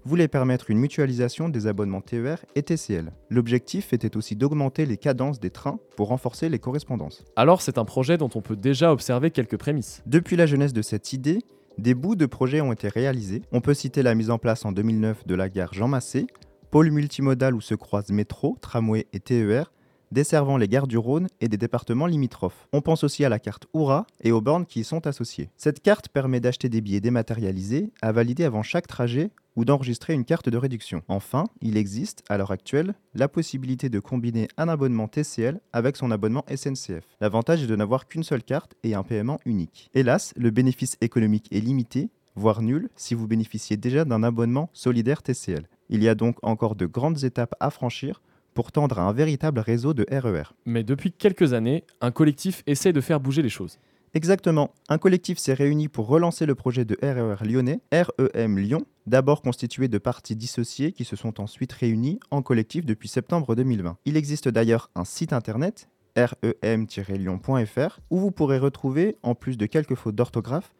voulaient 0.06 0.28
permettre 0.28 0.70
une 0.70 0.78
mutualisation 0.78 1.50
des 1.50 1.68
abonnements 1.68 2.02
TER 2.02 2.46
et 2.54 2.62
TCL. 2.62 3.12
L'objectif 3.30 3.92
était 3.92 4.16
aussi 4.16 4.36
d'augmenter 4.36 4.86
les 4.86 4.98
cadences 4.98 5.40
des 5.40 5.50
trains 5.50 5.80
pour 5.98 6.10
renforcer 6.10 6.48
les 6.48 6.60
correspondances. 6.60 7.24
Alors 7.36 7.62
c'est 7.62 7.80
un 7.80 7.86
projet 7.86 8.18
dont 8.18 8.30
on 8.36 8.42
peut 8.42 8.56
déjà 8.56 8.92
observer 8.92 9.32
quelques 9.32 9.58
prémices. 9.58 10.04
Depuis 10.06 10.36
la 10.36 10.46
jeunesse 10.46 10.74
de 10.74 10.84
cette 10.84 11.12
idée, 11.12 11.40
des 11.78 11.94
bouts 11.94 12.16
de 12.16 12.26
projets 12.26 12.62
ont 12.62 12.72
été 12.72 12.88
réalisés. 12.88 13.42
On 13.52 13.62
peut 13.62 13.74
citer 13.74 14.04
la 14.04 14.16
mise 14.16 14.30
en 14.30 14.38
place 14.38 14.64
en 14.64 14.72
2009 14.72 15.28
de 15.28 15.36
la 15.36 15.50
gare 15.50 15.74
Jean 15.74 15.88
Massé, 15.88 16.28
pôle 16.72 16.92
multimodal 16.92 17.56
où 17.56 17.62
se 17.62 17.76
croisent 17.76 18.12
métro, 18.12 18.58
tramway 18.62 19.08
et 19.14 19.20
TER, 19.20 19.72
desservant 20.12 20.58
les 20.58 20.68
gares 20.68 20.88
du 20.88 20.98
Rhône 20.98 21.28
et 21.42 21.48
des 21.48 21.58
départements 21.58 22.06
limitrophes. 22.06 22.68
On 22.74 22.82
pense 22.82 23.04
aussi 23.04 23.26
à 23.26 23.30
la 23.30 23.40
carte 23.40 23.68
Oura 23.74 24.06
et 24.24 24.32
aux 24.32 24.42
bornes 24.42 24.66
qui 24.66 24.82
y 24.82 24.84
sont 24.84 25.08
associées. 25.08 25.50
Cette 25.58 25.82
carte 25.82 26.10
permet 26.10 26.40
d'acheter 26.40 26.70
des 26.70 26.82
billets 26.82 27.02
dématérialisés 27.02 27.92
à 28.02 28.12
valider 28.12 28.44
avant 28.44 28.64
chaque 28.64 28.88
trajet 28.88 29.32
ou 29.56 29.66
d'enregistrer 29.66 30.14
une 30.14 30.26
carte 30.26 30.50
de 30.50 30.58
réduction. 30.58 31.02
Enfin, 31.08 31.46
il 31.62 31.78
existe, 31.78 32.24
à 32.30 32.38
l'heure 32.38 32.52
actuelle, 32.52 32.94
la 33.14 33.28
possibilité 33.28 33.90
de 33.90 34.00
combiner 34.00 34.48
un 34.58 34.68
abonnement 34.68 35.08
TCL 35.08 35.60
avec 35.72 35.96
son 35.96 36.12
abonnement 36.12 36.46
SNCF. 36.54 37.06
L'avantage 37.22 37.64
est 37.64 37.68
de 37.68 37.76
n'avoir 37.76 38.08
qu'une 38.08 38.24
seule 38.24 38.44
carte 38.44 38.76
et 38.84 38.96
un 38.96 39.04
paiement 39.04 39.40
unique. 39.46 39.90
Hélas, 39.94 40.34
le 40.36 40.50
bénéfice 40.50 40.98
économique 41.02 41.48
est 41.52 41.62
limité, 41.62 42.10
voire 42.36 42.62
nul, 42.62 42.90
si 42.98 43.16
vous 43.16 43.28
bénéficiez 43.28 43.78
déjà 43.78 44.04
d'un 44.04 44.24
abonnement 44.24 44.70
solidaire 44.74 45.24
TCL. 45.24 45.68
Il 45.90 46.04
y 46.04 46.10
a 46.10 46.16
donc 46.16 46.38
encore 46.42 46.76
de 46.76 46.86
grandes 46.86 47.24
étapes 47.24 47.56
à 47.60 47.70
franchir 47.70 48.22
pour 48.54 48.72
tendre 48.72 49.00
à 49.00 49.04
un 49.04 49.14
véritable 49.14 49.60
réseau 49.60 49.94
de 49.94 50.06
E 50.12 50.20
RER. 50.20 50.54
Mais 50.66 50.84
depuis 50.84 51.12
quelques 51.12 51.54
années, 51.54 51.84
un 52.02 52.12
collectif 52.12 52.64
essaie 52.68 52.94
de 52.94 53.02
faire 53.02 53.20
bouger 53.20 53.42
les 53.42 53.50
choses. 53.50 53.80
Exactement, 54.16 54.74
un 54.88 54.98
collectif 54.98 55.38
s'est 55.38 55.54
réuni 55.54 55.90
pour 55.90 56.08
relancer 56.08 56.46
le 56.46 56.56
projet 56.56 56.86
de 56.86 56.98
RER 57.02 57.46
lyonnais, 57.46 57.82
REM 57.92 58.58
Lyon, 58.58 58.86
d'abord 59.08 59.42
constitué 59.42 59.90
de 59.90 59.98
parties 59.98 60.38
dissociées 60.38 60.94
qui 60.94 61.04
se 61.04 61.18
sont 61.18 61.42
ensuite 61.42 61.74
réunies 61.74 62.22
en 62.32 62.42
collectif 62.42 62.86
depuis 62.86 63.10
septembre 63.10 63.56
2020. 63.56 63.98
Il 64.06 64.16
existe 64.16 64.48
d'ailleurs 64.48 64.90
un 64.96 65.04
site 65.04 65.34
internet, 65.34 65.90
rem-lyon.fr, 66.16 68.00
où 68.10 68.20
vous 68.20 68.32
pourrez 68.32 68.58
retrouver, 68.58 69.18
en 69.22 69.36
plus 69.36 69.58
de 69.58 69.66
quelques 69.66 69.96
fautes 69.96 70.16
d'orthographe, 70.16 70.74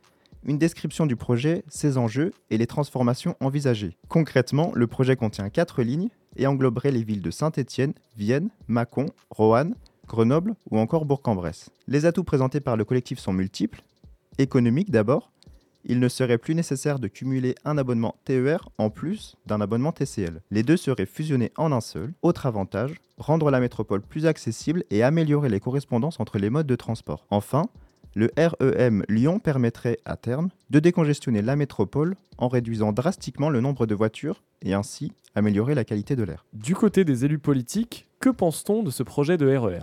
une 0.46 0.58
description 0.58 1.06
du 1.06 1.16
projet, 1.16 1.64
ses 1.68 1.98
enjeux 1.98 2.32
et 2.50 2.58
les 2.58 2.68
transformations 2.68 3.36
envisagées. 3.40 3.98
Concrètement, 4.08 4.72
le 4.76 4.88
projet 4.88 5.16
contient 5.16 5.50
quatre 5.50 5.82
lignes 5.82 6.10
et 6.38 6.48
engloberait 6.48 6.92
les 6.92 7.04
villes 7.04 7.22
de 7.22 7.32
Saint-Étienne, 7.32 7.94
Vienne, 8.16 8.50
Mâcon, 8.68 9.08
Roanne, 9.30 9.76
Grenoble 10.08 10.56
ou 10.70 10.78
encore 10.78 11.06
Bourg-en-Bresse. 11.06 11.70
Les 11.88 12.06
atouts 12.06 12.24
présentés 12.24 12.60
par 12.60 12.78
le 12.78 12.86
collectif 12.86 13.20
sont 13.20 13.34
multiples. 13.34 13.82
Économique 14.38 14.92
d'abord, 14.92 15.32
il 15.88 16.00
ne 16.00 16.10
serait 16.10 16.40
plus 16.40 16.56
nécessaire 16.56 17.00
de 17.00 17.08
cumuler 17.08 17.56
un 17.64 17.78
abonnement 17.78 18.16
TER 18.26 18.70
en 18.78 18.90
plus 18.90 19.36
d'un 19.46 19.62
abonnement 19.62 19.92
TCL. 19.92 20.42
Les 20.50 20.64
deux 20.64 20.78
seraient 20.78 21.06
fusionnés 21.06 21.52
en 21.58 21.72
un 21.72 21.82
seul. 21.82 22.14
Autre 22.24 22.48
avantage, 22.48 22.96
rendre 23.18 23.52
la 23.52 23.60
métropole 23.60 24.02
plus 24.02 24.26
accessible 24.26 24.84
et 24.90 25.04
améliorer 25.04 25.48
les 25.48 25.60
correspondances 25.60 26.20
entre 26.20 26.40
les 26.40 26.50
modes 26.50 26.68
de 26.68 26.76
transport. 26.76 27.26
Enfin, 27.30 27.68
le 28.16 28.32
REM 28.38 29.04
Lyon 29.10 29.40
permettrait 29.40 30.00
à 30.06 30.16
terme 30.16 30.50
de 30.70 30.80
décongestionner 30.80 31.42
la 31.42 31.58
métropole 31.58 32.16
en 32.38 32.48
réduisant 32.48 32.94
drastiquement 32.94 33.50
le 33.50 33.60
nombre 33.60 33.86
de 33.86 33.94
voitures 33.94 34.42
et 34.62 34.74
ainsi 34.74 35.12
améliorer 35.36 35.76
la 35.76 35.84
qualité 35.84 36.16
de 36.16 36.24
l'air. 36.24 36.46
Du 36.54 36.76
côté 36.76 37.04
des 37.04 37.26
élus 37.26 37.40
politiques, 37.40 38.08
que 38.22 38.30
pense-t-on 38.30 38.84
de 38.84 38.90
ce 38.90 39.04
projet 39.04 39.38
de 39.38 39.46
E 39.46 39.60
RER 39.60 39.82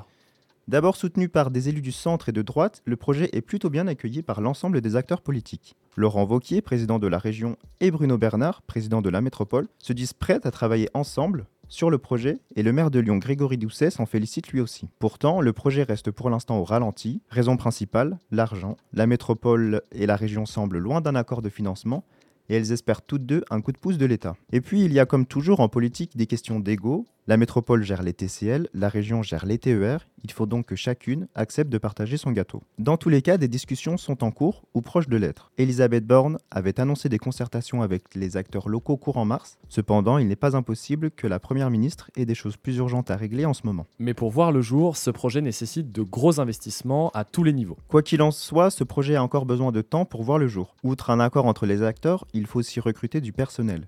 D'abord 0.67 0.97
soutenu 0.97 1.29
par 1.29 1.51
des 1.51 1.69
élus 1.69 1.83
du 1.83 1.93
centre 1.93 2.31
et 2.31 2.33
de 2.33 2.41
droite, 2.41 2.83
le 2.87 2.97
projet 2.97 3.29
est 3.33 3.43
plutôt 3.43 3.69
bien 3.69 3.87
accueilli 3.87 4.23
par 4.23 4.41
l'ensemble 4.41 4.81
des 4.81 4.97
acteurs 4.97 5.21
politiques. 5.21 5.77
Laurent 5.97 6.25
Vauquier, 6.25 6.63
président 6.63 6.99
de 6.99 7.09
la 7.09 7.19
région, 7.19 7.57
et 7.81 7.91
Bruno 7.91 8.17
Bernard, 8.17 8.63
président 8.63 9.03
de 9.03 9.11
la 9.11 9.21
métropole, 9.21 9.69
se 9.79 9.93
disent 9.93 10.15
prêts 10.15 10.41
à 10.45 10.51
travailler 10.51 10.89
ensemble 10.95 11.47
sur 11.73 11.89
le 11.89 11.97
projet 11.97 12.39
et 12.55 12.63
le 12.63 12.71
maire 12.71 12.91
de 12.91 13.01
Lyon, 13.01 13.17
Grégory 13.17 13.57
Doucet, 13.57 13.89
s'en 13.89 14.05
félicite 14.05 14.49
lui 14.49 14.61
aussi. 14.61 14.91
Pourtant, 14.99 15.41
le 15.41 15.55
projet 15.55 15.85
reste 15.85 16.11
pour 16.11 16.29
l'instant 16.29 16.59
au 16.59 16.65
ralenti. 16.65 17.23
Raison 17.31 17.57
principale, 17.57 18.19
l'argent. 18.31 18.77
La 18.93 19.07
métropole 19.07 19.81
et 19.91 20.05
la 20.05 20.17
région 20.17 20.45
semblent 20.45 20.77
loin 20.77 21.01
d'un 21.01 21.15
accord 21.15 21.41
de 21.41 21.49
financement 21.49 22.05
et 22.51 22.57
elles 22.57 22.73
espèrent 22.73 23.01
toutes 23.01 23.25
deux 23.25 23.43
un 23.49 23.63
coup 23.63 23.73
de 23.73 23.79
pouce 23.79 23.97
de 23.97 24.05
l'État. 24.05 24.37
Et 24.53 24.61
puis, 24.61 24.85
il 24.85 24.93
y 24.93 25.01
a 25.01 25.07
comme 25.07 25.25
toujours 25.25 25.61
en 25.61 25.71
politique 25.71 26.15
des 26.15 26.27
questions 26.27 26.61
d'ego. 26.61 27.07
La 27.29 27.37
métropole 27.37 27.85
gère 27.85 28.03
les 28.03 28.15
TCL, 28.15 28.69
la 28.75 28.89
région 28.89 29.23
gère 29.23 29.47
les 29.47 29.57
TER, 29.57 30.09
il 30.25 30.33
faut 30.33 30.47
donc 30.47 30.67
que 30.67 30.75
chacune 30.75 31.29
accepte 31.37 31.71
de 31.71 31.79
partager 31.79 32.17
son 32.17 32.33
gâteau. 32.33 32.65
Dans 32.81 32.97
tous 32.97 33.11
les 33.11 33.23
cas, 33.23 33.39
des 33.39 33.47
discussions 33.47 33.97
sont 33.97 34.25
en 34.25 34.33
cours 34.33 34.65
ou 34.75 34.81
proches 34.81 35.09
de 35.09 35.17
l'être. 35.17 35.53
Elisabeth 35.57 36.05
Borne 36.05 36.39
avait 36.51 36.81
annoncé 36.81 37.09
des 37.09 37.19
concertations 37.19 37.81
avec 37.81 38.17
les 38.17 38.37
acteurs 38.37 38.69
locaux 38.69 38.97
courant 38.97 39.25
mars. 39.25 39.57
Cependant, 39.69 40.19
il 40.19 40.27
n'est 40.27 40.35
pas 40.35 40.57
impossible 40.57 41.13
que 41.13 41.29
la 41.29 41.39
Première 41.39 41.71
ministre 41.71 42.11
ait 42.17 42.27
des 42.27 42.35
choses 42.35 42.57
plus 42.57 42.79
urgentes 42.79 43.13
à 43.13 43.17
régler 43.17 43.45
en 43.45 43.55
ce 43.55 43.69
moment. 43.69 43.87
Mais 44.01 44.15
pour 44.15 44.33
voir 44.33 44.51
le 44.51 44.61
jour, 44.61 44.97
ce 44.97 45.13
projet 45.13 45.43
nécessite 45.43 45.93
de 45.93 46.03
gros 46.03 46.41
investissements 46.41 47.11
à 47.11 47.25
tous 47.25 47.45
les 47.45 47.53
niveaux. 47.53 47.79
Quoi 47.87 48.03
qu'il 48.03 48.23
en 48.23 48.33
soit, 48.33 48.71
ce 48.71 48.83
projet 48.83 49.15
a 49.15 49.23
encore 49.23 49.47
besoin 49.47 49.71
de 49.71 49.81
temps 49.81 50.07
pour 50.07 50.25
voir 50.25 50.39
le 50.39 50.49
jour. 50.49 50.75
Outre 50.83 51.11
un 51.11 51.21
accord 51.21 51.47
entre 51.47 51.67
les 51.67 51.85
acteurs, 51.85 52.27
il 52.35 52.49
faut 52.49 52.59
aussi 52.59 52.81
recruter 52.81 53.21
du 53.21 53.33
personnel. 53.33 53.87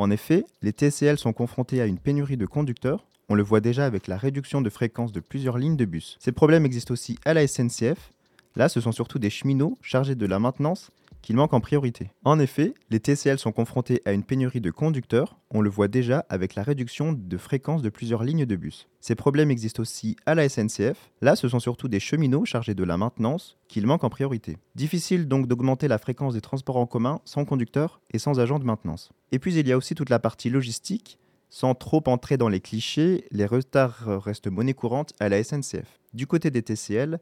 En 0.00 0.10
effet, 0.10 0.46
les 0.62 0.72
TCL 0.72 1.18
sont 1.18 1.34
confrontés 1.34 1.82
à 1.82 1.84
une 1.84 1.98
pénurie 1.98 2.38
de 2.38 2.46
conducteurs. 2.46 3.04
on 3.28 3.34
le 3.34 3.42
voit 3.42 3.60
déjà 3.60 3.84
avec 3.84 4.06
la 4.06 4.16
réduction 4.16 4.62
de 4.62 4.70
fréquence 4.70 5.12
de 5.12 5.20
plusieurs 5.20 5.58
lignes 5.58 5.76
de 5.76 5.84
bus. 5.84 6.16
Ces 6.20 6.32
problèmes 6.32 6.64
existent 6.64 6.94
aussi 6.94 7.18
à 7.26 7.34
la 7.34 7.46
SNCF. 7.46 8.10
Là, 8.56 8.70
ce 8.70 8.80
sont 8.80 8.92
surtout 8.92 9.18
des 9.18 9.28
cheminots 9.28 9.76
chargés 9.82 10.14
de 10.14 10.24
la 10.24 10.38
maintenance 10.38 10.90
qu'il 11.22 11.36
manque 11.36 11.52
en 11.52 11.60
priorité. 11.60 12.10
En 12.24 12.38
effet, 12.38 12.74
les 12.90 13.00
TCL 13.00 13.38
sont 13.38 13.52
confrontés 13.52 14.02
à 14.04 14.12
une 14.12 14.24
pénurie 14.24 14.60
de 14.60 14.70
conducteurs, 14.70 15.38
on 15.50 15.60
le 15.60 15.70
voit 15.70 15.88
déjà 15.88 16.24
avec 16.28 16.54
la 16.54 16.62
réduction 16.62 17.12
de 17.12 17.36
fréquence 17.36 17.82
de 17.82 17.88
plusieurs 17.88 18.24
lignes 18.24 18.46
de 18.46 18.56
bus. 18.56 18.88
Ces 19.00 19.14
problèmes 19.14 19.50
existent 19.50 19.82
aussi 19.82 20.16
à 20.26 20.34
la 20.34 20.48
SNCF, 20.48 21.10
là 21.20 21.36
ce 21.36 21.48
sont 21.48 21.60
surtout 21.60 21.88
des 21.88 22.00
cheminots 22.00 22.44
chargés 22.44 22.74
de 22.74 22.84
la 22.84 22.96
maintenance 22.96 23.58
qu'il 23.68 23.86
manque 23.86 24.04
en 24.04 24.10
priorité. 24.10 24.58
Difficile 24.74 25.28
donc 25.28 25.46
d'augmenter 25.46 25.88
la 25.88 25.98
fréquence 25.98 26.34
des 26.34 26.40
transports 26.40 26.76
en 26.76 26.86
commun 26.86 27.20
sans 27.24 27.44
conducteurs 27.44 28.00
et 28.12 28.18
sans 28.18 28.40
agents 28.40 28.58
de 28.58 28.64
maintenance. 28.64 29.10
Et 29.32 29.38
puis 29.38 29.54
il 29.54 29.66
y 29.66 29.72
a 29.72 29.76
aussi 29.76 29.94
toute 29.94 30.10
la 30.10 30.18
partie 30.18 30.50
logistique, 30.50 31.18
sans 31.48 31.74
trop 31.74 32.02
entrer 32.06 32.36
dans 32.36 32.48
les 32.48 32.60
clichés, 32.60 33.24
les 33.32 33.46
retards 33.46 34.22
restent 34.22 34.46
monnaie 34.46 34.72
courante 34.72 35.12
à 35.18 35.28
la 35.28 35.42
SNCF. 35.42 35.98
Du 36.14 36.28
côté 36.28 36.50
des 36.50 36.62
TCL, 36.62 37.18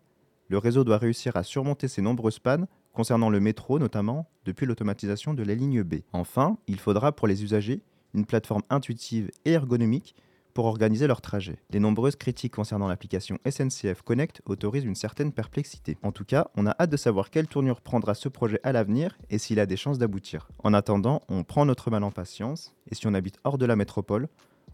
le 0.49 0.59
réseau 0.59 0.85
doit 0.85 0.99
réussir 0.99 1.37
à 1.37 1.43
surmonter 1.43 1.89
ces 1.89 2.03
nombreuses 2.03 2.39
pannes 2.39 2.67
concernant 2.99 3.31
le 3.31 3.39
métro 3.39 3.79
notamment, 3.79 4.29
depuis 4.45 4.67
l'automatisation 4.67 5.33
de 5.33 5.45
la 5.45 5.55
ligne 5.55 5.85
B. 5.85 5.99
Enfin, 6.13 6.59
il 6.67 6.81
faudra 6.81 7.13
pour 7.13 7.29
les 7.29 7.45
usagers 7.45 7.81
une 8.13 8.27
plateforme 8.27 8.63
intuitive 8.71 9.31
et 9.45 9.53
ergonomique 9.53 10.17
pour 10.53 10.65
organiser 10.65 11.07
leur 11.07 11.21
trajet. 11.21 11.61
Les 11.71 11.79
nombreuses 11.79 12.17
critiques 12.17 12.57
concernant 12.57 12.89
l'application 12.89 13.39
SNCF 13.49 14.03
Connect 14.03 14.43
autorisent 14.47 14.83
une 14.83 14.97
certaine 14.97 15.31
perplexité. 15.31 15.97
En 16.03 16.11
tout 16.11 16.25
cas, 16.25 16.49
on 16.57 16.67
a 16.67 16.75
hâte 16.81 16.91
de 16.91 16.97
savoir 16.97 17.31
quelle 17.31 17.47
tournure 17.47 17.83
prendra 17.83 18.15
ce 18.15 18.29
projet 18.29 18.59
à 18.65 18.73
l'avenir 18.73 19.17
et 19.31 19.39
s'il 19.39 19.61
a 19.61 19.67
des 19.67 19.77
chances 19.77 19.99
d'aboutir. 19.99 20.49
En 20.65 20.75
attendant, 20.75 21.23
on 21.29 21.45
prend 21.45 21.67
notre 21.67 21.93
mal 21.93 22.03
en 22.03 22.11
patience 22.11 22.75
et 22.91 22.97
si 22.97 23.07
on 23.07 23.15
habite 23.15 23.39
hors 23.45 23.59
de 23.59 23.67
la 23.67 23.77
métropole, 23.77 24.27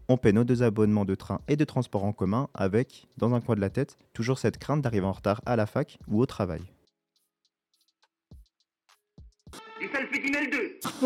on 0.09 0.17
paie 0.17 0.33
nos 0.33 0.45
deux 0.45 0.63
abonnements 0.63 1.05
de 1.05 1.13
train 1.13 1.41
et 1.47 1.57
de 1.57 1.63
transport 1.63 2.03
en 2.03 2.11
commun 2.11 2.49
avec, 2.55 3.07
dans 3.17 3.35
un 3.35 3.39
coin 3.39 3.53
de 3.53 3.61
la 3.61 3.69
tête, 3.69 3.97
toujours 4.13 4.39
cette 4.39 4.57
crainte 4.57 4.81
d'arriver 4.81 5.05
en 5.05 5.11
retard 5.11 5.41
à 5.45 5.55
la 5.55 5.67
fac 5.67 5.99
ou 6.07 6.19
au 6.19 6.25
travail. 6.25 6.63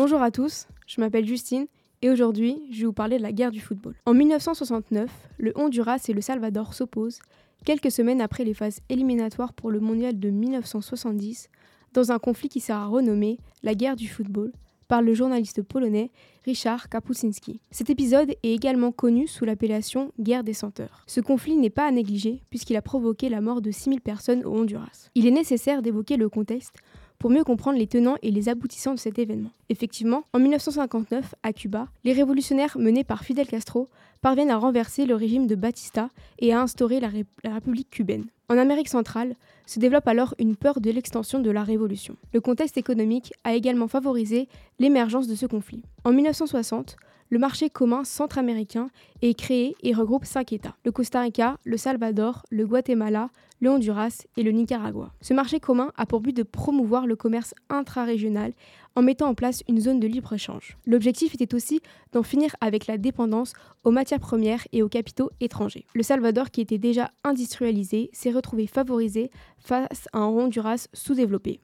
Bonjour 0.02 0.22
à 0.22 0.30
tous, 0.30 0.66
je 0.86 0.98
m'appelle 0.98 1.26
Justine 1.26 1.66
et 2.00 2.08
aujourd'hui 2.08 2.56
je 2.70 2.80
vais 2.80 2.86
vous 2.86 2.92
parler 2.94 3.18
de 3.18 3.22
la 3.22 3.32
guerre 3.32 3.50
du 3.50 3.60
football. 3.60 3.94
En 4.06 4.14
1969, 4.14 5.10
le 5.36 5.52
Honduras 5.56 6.02
et 6.08 6.14
le 6.14 6.22
Salvador 6.22 6.72
s'opposent 6.72 7.18
quelques 7.66 7.90
semaines 7.90 8.22
après 8.22 8.44
les 8.44 8.54
phases 8.54 8.80
éliminatoires 8.88 9.52
pour 9.52 9.70
le 9.70 9.78
mondial 9.78 10.18
de 10.18 10.30
1970 10.30 11.50
dans 11.92 12.12
un 12.12 12.18
conflit 12.18 12.48
qui 12.48 12.60
sera 12.60 12.86
renommé 12.86 13.36
la 13.62 13.74
guerre 13.74 13.94
du 13.94 14.08
football 14.08 14.52
par 14.88 15.02
le 15.02 15.12
journaliste 15.12 15.60
polonais 15.60 16.10
Richard 16.46 16.88
Kapuscinski. 16.88 17.60
Cet 17.70 17.90
épisode 17.90 18.30
est 18.42 18.54
également 18.54 18.92
connu 18.92 19.26
sous 19.26 19.44
l'appellation 19.44 20.12
guerre 20.18 20.44
des 20.44 20.54
senteurs. 20.54 21.04
Ce 21.08 21.20
conflit 21.20 21.56
n'est 21.56 21.68
pas 21.68 21.86
à 21.86 21.90
négliger 21.90 22.42
puisqu'il 22.48 22.76
a 22.76 22.82
provoqué 22.82 23.28
la 23.28 23.42
mort 23.42 23.60
de 23.60 23.70
6000 23.70 24.00
personnes 24.00 24.46
au 24.46 24.58
Honduras. 24.58 25.10
Il 25.14 25.26
est 25.26 25.30
nécessaire 25.30 25.82
d'évoquer 25.82 26.16
le 26.16 26.30
contexte 26.30 26.76
pour 27.20 27.30
mieux 27.30 27.44
comprendre 27.44 27.78
les 27.78 27.86
tenants 27.86 28.16
et 28.22 28.30
les 28.30 28.48
aboutissants 28.48 28.94
de 28.94 28.98
cet 28.98 29.18
événement. 29.18 29.50
Effectivement, 29.68 30.24
en 30.32 30.40
1959, 30.40 31.34
à 31.42 31.52
Cuba, 31.52 31.86
les 32.02 32.14
révolutionnaires 32.14 32.78
menés 32.78 33.04
par 33.04 33.24
Fidel 33.24 33.46
Castro 33.46 33.88
parviennent 34.22 34.50
à 34.50 34.56
renverser 34.56 35.04
le 35.04 35.14
régime 35.14 35.46
de 35.46 35.54
Batista 35.54 36.08
et 36.38 36.52
à 36.54 36.60
instaurer 36.62 36.98
la, 36.98 37.10
République 37.52 37.90
cubaine. 37.90 38.24
En 38.48 38.56
Amérique 38.56 38.88
centrale, 38.88 39.36
se 39.66 39.78
développe 39.78 40.08
alors 40.08 40.34
une 40.38 40.56
peur 40.56 40.80
de 40.80 40.90
l'extension 40.90 41.40
de 41.40 41.50
la 41.50 41.62
révolution. 41.62 42.16
Le 42.32 42.40
contexte 42.40 42.78
économique 42.78 43.34
a 43.44 43.54
également 43.54 43.86
favorisé 43.86 44.48
l'émergence 44.78 45.28
de 45.28 45.34
ce 45.34 45.46
conflit. 45.46 45.82
En 46.04 46.12
1960, 46.12 46.96
le 47.30 47.38
marché 47.38 47.70
commun 47.70 48.04
centra-américain 48.04 48.90
est 49.22 49.38
créé 49.38 49.76
et 49.82 49.94
regroupe 49.94 50.24
cinq 50.24 50.52
États 50.52 50.76
le 50.84 50.92
Costa 50.92 51.20
Rica, 51.20 51.56
le 51.64 51.76
Salvador, 51.76 52.42
le 52.50 52.66
Guatemala, 52.66 53.30
le 53.60 53.70
Honduras 53.70 54.24
et 54.36 54.42
le 54.42 54.50
Nicaragua. 54.50 55.12
Ce 55.20 55.32
marché 55.32 55.60
commun 55.60 55.92
a 55.96 56.06
pour 56.06 56.20
but 56.20 56.36
de 56.36 56.42
promouvoir 56.42 57.06
le 57.06 57.14
commerce 57.14 57.54
intra-régional 57.68 58.52
en 58.96 59.02
mettant 59.02 59.28
en 59.28 59.34
place 59.34 59.62
une 59.68 59.80
zone 59.80 60.00
de 60.00 60.08
libre-échange. 60.08 60.76
L'objectif 60.86 61.34
était 61.34 61.54
aussi 61.54 61.80
d'en 62.12 62.24
finir 62.24 62.56
avec 62.60 62.88
la 62.88 62.98
dépendance 62.98 63.52
aux 63.84 63.92
matières 63.92 64.18
premières 64.18 64.66
et 64.72 64.82
aux 64.82 64.88
capitaux 64.88 65.30
étrangers. 65.40 65.86
Le 65.94 66.02
Salvador, 66.02 66.50
qui 66.50 66.60
était 66.60 66.78
déjà 66.78 67.10
industrialisé, 67.22 68.10
s'est 68.12 68.32
retrouvé 68.32 68.66
favorisé 68.66 69.30
face 69.58 70.08
à 70.12 70.18
un 70.18 70.26
Honduras 70.26 70.88
sous-développé. 70.92 71.60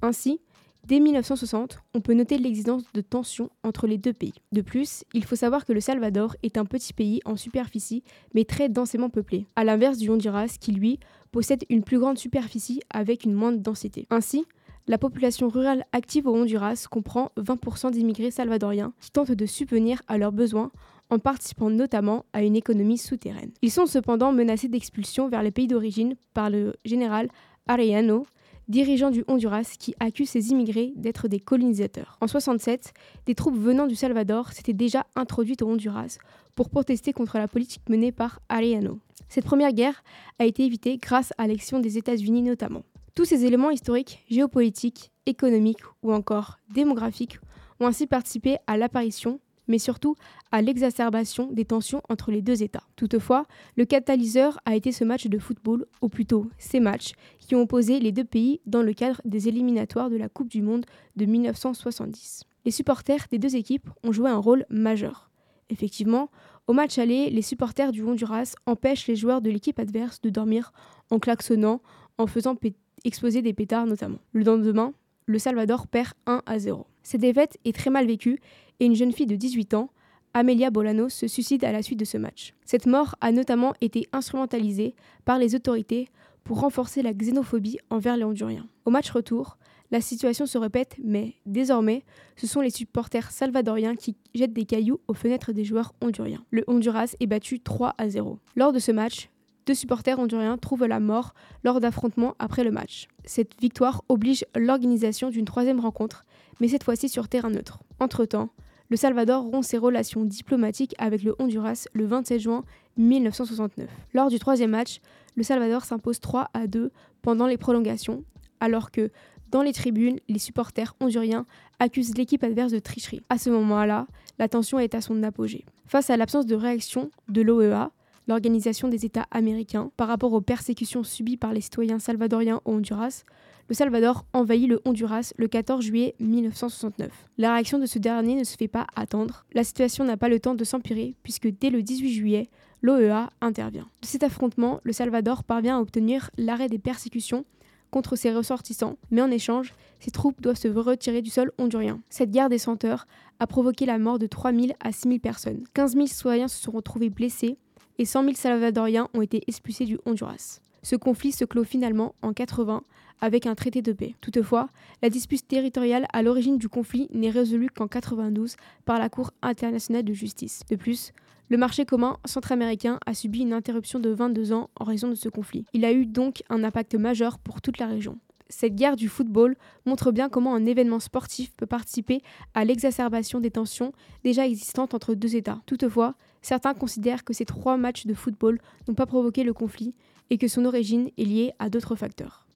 Ainsi, 0.00 0.40
Dès 0.86 1.00
1960, 1.00 1.78
on 1.94 2.02
peut 2.02 2.12
noter 2.12 2.36
l'existence 2.36 2.84
de 2.92 3.00
tensions 3.00 3.48
entre 3.62 3.86
les 3.86 3.96
deux 3.96 4.12
pays. 4.12 4.34
De 4.52 4.60
plus, 4.60 5.04
il 5.14 5.24
faut 5.24 5.34
savoir 5.34 5.64
que 5.64 5.72
le 5.72 5.80
Salvador 5.80 6.36
est 6.42 6.58
un 6.58 6.66
petit 6.66 6.92
pays 6.92 7.20
en 7.24 7.36
superficie, 7.36 8.02
mais 8.34 8.44
très 8.44 8.68
densément 8.68 9.08
peuplé, 9.08 9.46
à 9.56 9.64
l'inverse 9.64 9.96
du 9.96 10.10
Honduras 10.10 10.56
qui, 10.60 10.72
lui, 10.72 11.00
possède 11.32 11.64
une 11.70 11.84
plus 11.84 11.98
grande 11.98 12.18
superficie 12.18 12.82
avec 12.90 13.24
une 13.24 13.32
moindre 13.32 13.60
densité. 13.60 14.06
Ainsi, 14.10 14.44
la 14.86 14.98
population 14.98 15.48
rurale 15.48 15.86
active 15.92 16.26
au 16.26 16.34
Honduras 16.34 16.86
comprend 16.90 17.32
20% 17.38 17.90
d'immigrés 17.92 18.30
salvadoriens 18.30 18.92
qui 19.00 19.10
tentent 19.10 19.32
de 19.32 19.46
subvenir 19.46 20.02
à 20.06 20.18
leurs 20.18 20.32
besoins 20.32 20.70
en 21.08 21.18
participant 21.18 21.70
notamment 21.70 22.26
à 22.34 22.42
une 22.42 22.56
économie 22.56 22.98
souterraine. 22.98 23.52
Ils 23.62 23.70
sont 23.70 23.86
cependant 23.86 24.32
menacés 24.32 24.68
d'expulsion 24.68 25.30
vers 25.30 25.42
les 25.42 25.50
pays 25.50 25.66
d'origine 25.66 26.16
par 26.34 26.50
le 26.50 26.74
général 26.84 27.30
Arellano, 27.66 28.26
dirigeant 28.68 29.10
du 29.10 29.24
Honduras 29.28 29.76
qui 29.78 29.94
accuse 30.00 30.30
ses 30.30 30.50
immigrés 30.50 30.92
d'être 30.96 31.28
des 31.28 31.40
colonisateurs. 31.40 32.18
En 32.20 32.26
67, 32.26 32.92
des 33.26 33.34
troupes 33.34 33.56
venant 33.58 33.86
du 33.86 33.94
Salvador 33.94 34.52
s'étaient 34.52 34.72
déjà 34.72 35.06
introduites 35.16 35.62
au 35.62 35.68
Honduras 35.68 36.18
pour 36.54 36.70
protester 36.70 37.12
contre 37.12 37.38
la 37.38 37.48
politique 37.48 37.88
menée 37.88 38.12
par 38.12 38.40
Arellano. 38.48 38.98
Cette 39.28 39.44
première 39.44 39.72
guerre 39.72 40.02
a 40.38 40.44
été 40.44 40.64
évitée 40.64 40.98
grâce 40.98 41.32
à 41.38 41.46
l'action 41.46 41.80
des 41.80 41.98
États-Unis 41.98 42.42
notamment. 42.42 42.82
Tous 43.14 43.24
ces 43.24 43.44
éléments 43.44 43.70
historiques, 43.70 44.24
géopolitiques, 44.28 45.10
économiques 45.26 45.82
ou 46.02 46.12
encore 46.12 46.58
démographiques 46.72 47.38
ont 47.80 47.86
ainsi 47.86 48.06
participé 48.06 48.56
à 48.66 48.76
l'apparition 48.76 49.40
mais 49.68 49.78
surtout 49.78 50.16
à 50.52 50.62
l'exacerbation 50.62 51.50
des 51.52 51.64
tensions 51.64 52.02
entre 52.08 52.30
les 52.30 52.42
deux 52.42 52.62
États. 52.62 52.84
Toutefois, 52.96 53.46
le 53.76 53.84
catalyseur 53.84 54.58
a 54.64 54.74
été 54.74 54.92
ce 54.92 55.04
match 55.04 55.26
de 55.26 55.38
football, 55.38 55.86
ou 56.02 56.08
plutôt 56.08 56.46
ces 56.58 56.80
matchs, 56.80 57.12
qui 57.38 57.54
ont 57.54 57.62
opposé 57.62 58.00
les 58.00 58.12
deux 58.12 58.24
pays 58.24 58.60
dans 58.66 58.82
le 58.82 58.92
cadre 58.92 59.20
des 59.24 59.48
éliminatoires 59.48 60.10
de 60.10 60.16
la 60.16 60.28
Coupe 60.28 60.48
du 60.48 60.62
Monde 60.62 60.86
de 61.16 61.24
1970. 61.24 62.44
Les 62.64 62.70
supporters 62.70 63.26
des 63.30 63.38
deux 63.38 63.56
équipes 63.56 63.88
ont 64.02 64.12
joué 64.12 64.30
un 64.30 64.38
rôle 64.38 64.64
majeur. 64.70 65.30
Effectivement, 65.70 66.30
au 66.66 66.72
match 66.72 66.98
aller, 66.98 67.30
les 67.30 67.42
supporters 67.42 67.92
du 67.92 68.02
Honduras 68.02 68.54
empêchent 68.66 69.06
les 69.06 69.16
joueurs 69.16 69.42
de 69.42 69.50
l'équipe 69.50 69.78
adverse 69.78 70.20
de 70.20 70.30
dormir 70.30 70.72
en 71.10 71.18
klaxonnant, 71.18 71.82
en 72.16 72.26
faisant 72.26 72.56
exploser 73.04 73.42
des 73.42 73.52
pétards 73.52 73.86
notamment. 73.86 74.18
Le 74.32 74.44
lendemain, 74.44 74.94
le 75.26 75.38
Salvador 75.38 75.86
perd 75.86 76.12
1 76.26 76.42
à 76.46 76.58
0. 76.58 76.86
Cette 77.04 77.20
défaite 77.20 77.58
est 77.64 77.76
très 77.76 77.90
mal 77.90 78.06
vécue 78.06 78.40
et 78.80 78.86
une 78.86 78.96
jeune 78.96 79.12
fille 79.12 79.26
de 79.26 79.36
18 79.36 79.74
ans, 79.74 79.90
Amelia 80.32 80.70
Bolanos, 80.70 81.14
se 81.14 81.28
suicide 81.28 81.64
à 81.64 81.70
la 81.70 81.82
suite 81.82 82.00
de 82.00 82.04
ce 82.04 82.18
match. 82.18 82.54
Cette 82.64 82.86
mort 82.86 83.14
a 83.20 83.30
notamment 83.30 83.74
été 83.80 84.08
instrumentalisée 84.12 84.96
par 85.24 85.38
les 85.38 85.54
autorités 85.54 86.08
pour 86.42 86.60
renforcer 86.60 87.02
la 87.02 87.12
xénophobie 87.12 87.78
envers 87.90 88.16
les 88.16 88.24
Honduriens. 88.24 88.66
Au 88.84 88.90
match 88.90 89.10
retour, 89.10 89.58
la 89.90 90.00
situation 90.00 90.46
se 90.46 90.58
répète, 90.58 90.96
mais 91.02 91.34
désormais, 91.46 92.02
ce 92.36 92.46
sont 92.46 92.60
les 92.60 92.70
supporters 92.70 93.30
salvadoriens 93.30 93.94
qui 93.94 94.16
jettent 94.34 94.52
des 94.52 94.64
cailloux 94.64 95.00
aux 95.06 95.14
fenêtres 95.14 95.52
des 95.52 95.64
joueurs 95.64 95.94
honduriens. 96.00 96.44
Le 96.50 96.64
Honduras 96.66 97.14
est 97.20 97.26
battu 97.26 97.60
3 97.60 97.94
à 97.96 98.08
0. 98.08 98.38
Lors 98.56 98.72
de 98.72 98.78
ce 98.78 98.90
match, 98.90 99.30
deux 99.66 99.74
supporters 99.74 100.18
honduriens 100.18 100.58
trouvent 100.58 100.86
la 100.86 101.00
mort 101.00 101.34
lors 101.62 101.80
d'affrontements 101.80 102.34
après 102.38 102.64
le 102.64 102.70
match. 102.70 103.08
Cette 103.24 103.58
victoire 103.60 104.02
oblige 104.08 104.44
l'organisation 104.54 105.30
d'une 105.30 105.44
troisième 105.46 105.80
rencontre, 105.80 106.24
mais 106.60 106.68
cette 106.68 106.84
fois-ci 106.84 107.08
sur 107.08 107.28
terrain 107.28 107.50
neutre. 107.50 107.80
Entre-temps, 108.00 108.50
le 108.90 108.96
Salvador 108.96 109.44
rompt 109.44 109.64
ses 109.64 109.78
relations 109.78 110.24
diplomatiques 110.24 110.94
avec 110.98 111.22
le 111.22 111.34
Honduras 111.38 111.86
le 111.94 112.06
27 112.06 112.40
juin 112.40 112.64
1969. 112.96 113.88
Lors 114.12 114.28
du 114.28 114.38
troisième 114.38 114.70
match, 114.70 115.00
le 115.36 115.42
Salvador 115.42 115.84
s'impose 115.84 116.20
3 116.20 116.50
à 116.54 116.66
2 116.66 116.90
pendant 117.22 117.46
les 117.46 117.56
prolongations, 117.56 118.24
alors 118.60 118.90
que 118.90 119.10
dans 119.50 119.62
les 119.62 119.72
tribunes, 119.72 120.18
les 120.28 120.38
supporters 120.38 120.94
honduriens 121.00 121.46
accusent 121.78 122.16
l'équipe 122.16 122.42
adverse 122.42 122.72
de 122.72 122.78
tricherie. 122.78 123.20
À 123.28 123.38
ce 123.38 123.50
moment-là, 123.50 124.06
la 124.38 124.48
tension 124.48 124.78
est 124.78 124.94
à 124.94 125.00
son 125.00 125.22
apogée. 125.22 125.64
Face 125.86 126.10
à 126.10 126.16
l'absence 126.16 126.46
de 126.46 126.54
réaction 126.54 127.10
de 127.28 127.40
l'OEA, 127.40 127.92
l'Organisation 128.26 128.88
des 128.88 129.04
États 129.04 129.26
américains, 129.30 129.90
par 129.96 130.08
rapport 130.08 130.32
aux 130.32 130.40
persécutions 130.40 131.04
subies 131.04 131.36
par 131.36 131.52
les 131.52 131.60
citoyens 131.60 131.98
salvadoriens 131.98 132.60
au 132.64 132.72
Honduras, 132.72 133.24
le 133.68 133.74
Salvador 133.74 134.26
envahit 134.32 134.68
le 134.68 134.80
Honduras 134.84 135.32
le 135.36 135.48
14 135.48 135.84
juillet 135.84 136.14
1969. 136.20 137.10
La 137.38 137.54
réaction 137.54 137.78
de 137.78 137.86
ce 137.86 137.98
dernier 137.98 138.34
ne 138.36 138.44
se 138.44 138.56
fait 138.56 138.68
pas 138.68 138.86
attendre. 138.96 139.44
La 139.54 139.64
situation 139.64 140.04
n'a 140.04 140.16
pas 140.16 140.28
le 140.28 140.40
temps 140.40 140.54
de 140.54 140.64
s'empirer 140.64 141.14
puisque 141.22 141.48
dès 141.48 141.70
le 141.70 141.82
18 141.82 142.12
juillet, 142.12 142.48
l'OEA 142.82 143.30
intervient. 143.40 143.88
De 144.02 144.06
cet 144.06 144.22
affrontement, 144.22 144.80
le 144.82 144.92
Salvador 144.92 145.44
parvient 145.44 145.78
à 145.78 145.80
obtenir 145.80 146.30
l'arrêt 146.36 146.68
des 146.68 146.78
persécutions 146.78 147.44
contre 147.90 148.16
ses 148.16 148.32
ressortissants, 148.32 148.96
mais 149.10 149.22
en 149.22 149.30
échange, 149.30 149.72
ses 150.00 150.10
troupes 150.10 150.42
doivent 150.42 150.58
se 150.58 150.68
retirer 150.68 151.22
du 151.22 151.30
sol 151.30 151.52
hondurien. 151.58 152.00
Cette 152.10 152.32
guerre 152.32 152.48
des 152.48 152.58
senteurs 152.58 153.06
a 153.38 153.46
provoqué 153.46 153.86
la 153.86 153.98
mort 153.98 154.18
de 154.18 154.26
3000 154.26 154.74
à 154.80 154.90
6000 154.90 155.20
personnes. 155.20 155.64
15 155.74 155.94
000 155.94 156.06
citoyens 156.06 156.48
se 156.48 156.60
sont 156.60 156.72
retrouvés 156.72 157.08
blessés 157.08 157.56
et 157.98 158.04
100 158.04 158.24
000 158.24 158.34
Salvadoriens 158.34 159.08
ont 159.14 159.22
été 159.22 159.42
expulsés 159.46 159.84
du 159.84 159.98
Honduras. 160.04 160.60
Ce 160.84 160.96
conflit 160.96 161.32
se 161.32 161.46
clôt 161.46 161.64
finalement 161.64 162.14
en 162.20 162.34
80 162.34 162.82
avec 163.22 163.46
un 163.46 163.54
traité 163.54 163.80
de 163.80 163.94
paix. 163.94 164.14
Toutefois, 164.20 164.68
la 165.00 165.08
dispute 165.08 165.48
territoriale 165.48 166.06
à 166.12 166.22
l'origine 166.22 166.58
du 166.58 166.68
conflit 166.68 167.08
n'est 167.10 167.30
résolue 167.30 167.70
qu'en 167.70 167.88
92 167.88 168.56
par 168.84 168.98
la 168.98 169.08
Cour 169.08 169.30
internationale 169.40 170.04
de 170.04 170.12
justice. 170.12 170.60
De 170.68 170.76
plus, 170.76 171.12
le 171.48 171.56
marché 171.56 171.86
commun 171.86 172.18
centra-américain 172.26 173.00
a 173.06 173.14
subi 173.14 173.40
une 173.40 173.54
interruption 173.54 173.98
de 173.98 174.10
22 174.10 174.52
ans 174.52 174.68
en 174.76 174.84
raison 174.84 175.08
de 175.08 175.14
ce 175.14 175.30
conflit. 175.30 175.64
Il 175.72 175.86
a 175.86 175.92
eu 175.92 176.04
donc 176.04 176.42
un 176.50 176.62
impact 176.62 176.96
majeur 176.96 177.38
pour 177.38 177.62
toute 177.62 177.78
la 177.78 177.86
région. 177.86 178.18
Cette 178.50 178.74
guerre 178.74 178.96
du 178.96 179.08
football 179.08 179.56
montre 179.86 180.12
bien 180.12 180.28
comment 180.28 180.54
un 180.54 180.66
événement 180.66 181.00
sportif 181.00 181.50
peut 181.56 181.64
participer 181.64 182.20
à 182.52 182.66
l'exacerbation 182.66 183.40
des 183.40 183.50
tensions 183.50 183.94
déjà 184.22 184.46
existantes 184.46 184.92
entre 184.92 185.14
deux 185.14 185.34
États. 185.34 185.62
Toutefois, 185.64 186.14
certains 186.42 186.74
considèrent 186.74 187.24
que 187.24 187.32
ces 187.32 187.46
trois 187.46 187.78
matchs 187.78 188.04
de 188.04 188.12
football 188.12 188.60
n'ont 188.86 188.94
pas 188.94 189.06
provoqué 189.06 189.44
le 189.44 189.54
conflit 189.54 189.94
et 190.30 190.38
que 190.38 190.48
son 190.48 190.64
origine 190.64 191.10
est 191.18 191.24
liée 191.24 191.52
à 191.58 191.70
d'autres 191.70 191.96
facteurs. 191.96 192.46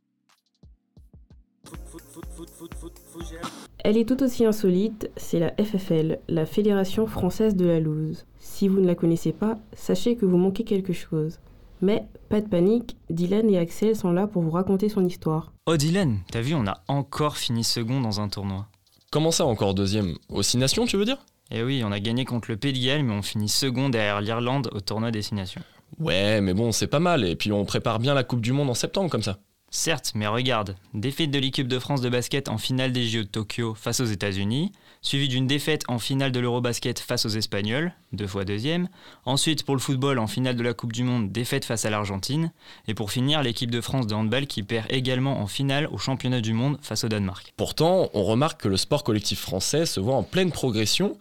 Elle 3.84 3.96
est 3.96 4.08
tout 4.08 4.22
aussi 4.22 4.44
insolite, 4.44 5.10
c'est 5.16 5.38
la 5.38 5.52
FFL, 5.62 6.18
la 6.28 6.46
Fédération 6.46 7.06
française 7.06 7.54
de 7.54 7.66
la 7.66 7.80
loose. 7.80 8.26
Si 8.38 8.68
vous 8.68 8.80
ne 8.80 8.86
la 8.86 8.94
connaissez 8.94 9.32
pas, 9.32 9.58
sachez 9.72 10.16
que 10.16 10.26
vous 10.26 10.36
manquez 10.36 10.64
quelque 10.64 10.92
chose. 10.92 11.38
Mais 11.80 12.04
pas 12.28 12.40
de 12.40 12.48
panique, 12.48 12.96
Dylan 13.08 13.48
et 13.50 13.58
Axel 13.58 13.94
sont 13.94 14.12
là 14.12 14.26
pour 14.26 14.42
vous 14.42 14.50
raconter 14.50 14.88
son 14.88 15.04
histoire. 15.04 15.52
Oh 15.66 15.76
Dylan, 15.76 16.18
t'as 16.30 16.40
vu, 16.40 16.54
on 16.54 16.66
a 16.66 16.82
encore 16.88 17.36
fini 17.36 17.62
second 17.62 18.00
dans 18.00 18.20
un 18.20 18.28
tournoi. 18.28 18.66
Comment 19.12 19.30
ça 19.30 19.46
encore 19.46 19.74
deuxième? 19.74 20.16
Aux 20.28 20.42
Six 20.42 20.58
Nations, 20.58 20.86
tu 20.86 20.96
veux 20.96 21.04
dire? 21.04 21.24
Eh 21.50 21.62
oui, 21.62 21.82
on 21.84 21.92
a 21.92 22.00
gagné 22.00 22.24
contre 22.24 22.50
le 22.50 22.56
Pays 22.56 22.72
de 22.72 22.84
Galles, 22.84 23.04
mais 23.04 23.14
on 23.14 23.22
finit 23.22 23.48
second 23.48 23.88
derrière 23.88 24.20
l'Irlande 24.20 24.68
au 24.72 24.80
tournoi 24.80 25.10
des 25.10 25.22
Six 25.22 25.34
Nations. 25.34 25.62
Ouais, 25.98 26.40
mais 26.40 26.54
bon, 26.54 26.72
c'est 26.72 26.86
pas 26.86 27.00
mal, 27.00 27.24
et 27.24 27.36
puis 27.36 27.52
on 27.52 27.64
prépare 27.64 27.98
bien 27.98 28.14
la 28.14 28.24
Coupe 28.24 28.40
du 28.40 28.52
Monde 28.52 28.70
en 28.70 28.74
septembre 28.74 29.10
comme 29.10 29.22
ça. 29.22 29.38
Certes, 29.70 30.12
mais 30.14 30.26
regarde, 30.26 30.76
défaite 30.94 31.30
de 31.30 31.38
l'équipe 31.38 31.68
de 31.68 31.78
France 31.78 32.00
de 32.00 32.08
basket 32.08 32.48
en 32.48 32.56
finale 32.56 32.90
des 32.90 33.06
JO 33.06 33.18
de 33.18 33.28
Tokyo 33.28 33.74
face 33.74 34.00
aux 34.00 34.06
États-Unis, 34.06 34.72
suivie 35.02 35.28
d'une 35.28 35.46
défaite 35.46 35.82
en 35.88 35.98
finale 35.98 36.32
de 36.32 36.40
l'Eurobasket 36.40 36.98
face 36.98 37.26
aux 37.26 37.30
Espagnols, 37.30 37.92
deux 38.12 38.26
fois 38.26 38.46
deuxième, 38.46 38.88
ensuite 39.26 39.64
pour 39.64 39.74
le 39.74 39.80
football 39.80 40.20
en 40.20 40.26
finale 40.26 40.56
de 40.56 40.62
la 40.62 40.72
Coupe 40.72 40.94
du 40.94 41.04
Monde, 41.04 41.32
défaite 41.32 41.66
face 41.66 41.84
à 41.84 41.90
l'Argentine, 41.90 42.50
et 42.86 42.94
pour 42.94 43.10
finir 43.10 43.42
l'équipe 43.42 43.70
de 43.70 43.82
France 43.82 44.06
de 44.06 44.14
handball 44.14 44.46
qui 44.46 44.62
perd 44.62 44.86
également 44.88 45.38
en 45.38 45.46
finale 45.46 45.86
au 45.92 45.98
championnat 45.98 46.40
du 46.40 46.54
monde 46.54 46.78
face 46.80 47.04
au 47.04 47.08
Danemark. 47.08 47.52
Pourtant, 47.58 48.08
on 48.14 48.24
remarque 48.24 48.62
que 48.62 48.68
le 48.68 48.78
sport 48.78 49.04
collectif 49.04 49.40
français 49.40 49.84
se 49.84 50.00
voit 50.00 50.16
en 50.16 50.22
pleine 50.22 50.50
progression, 50.50 51.18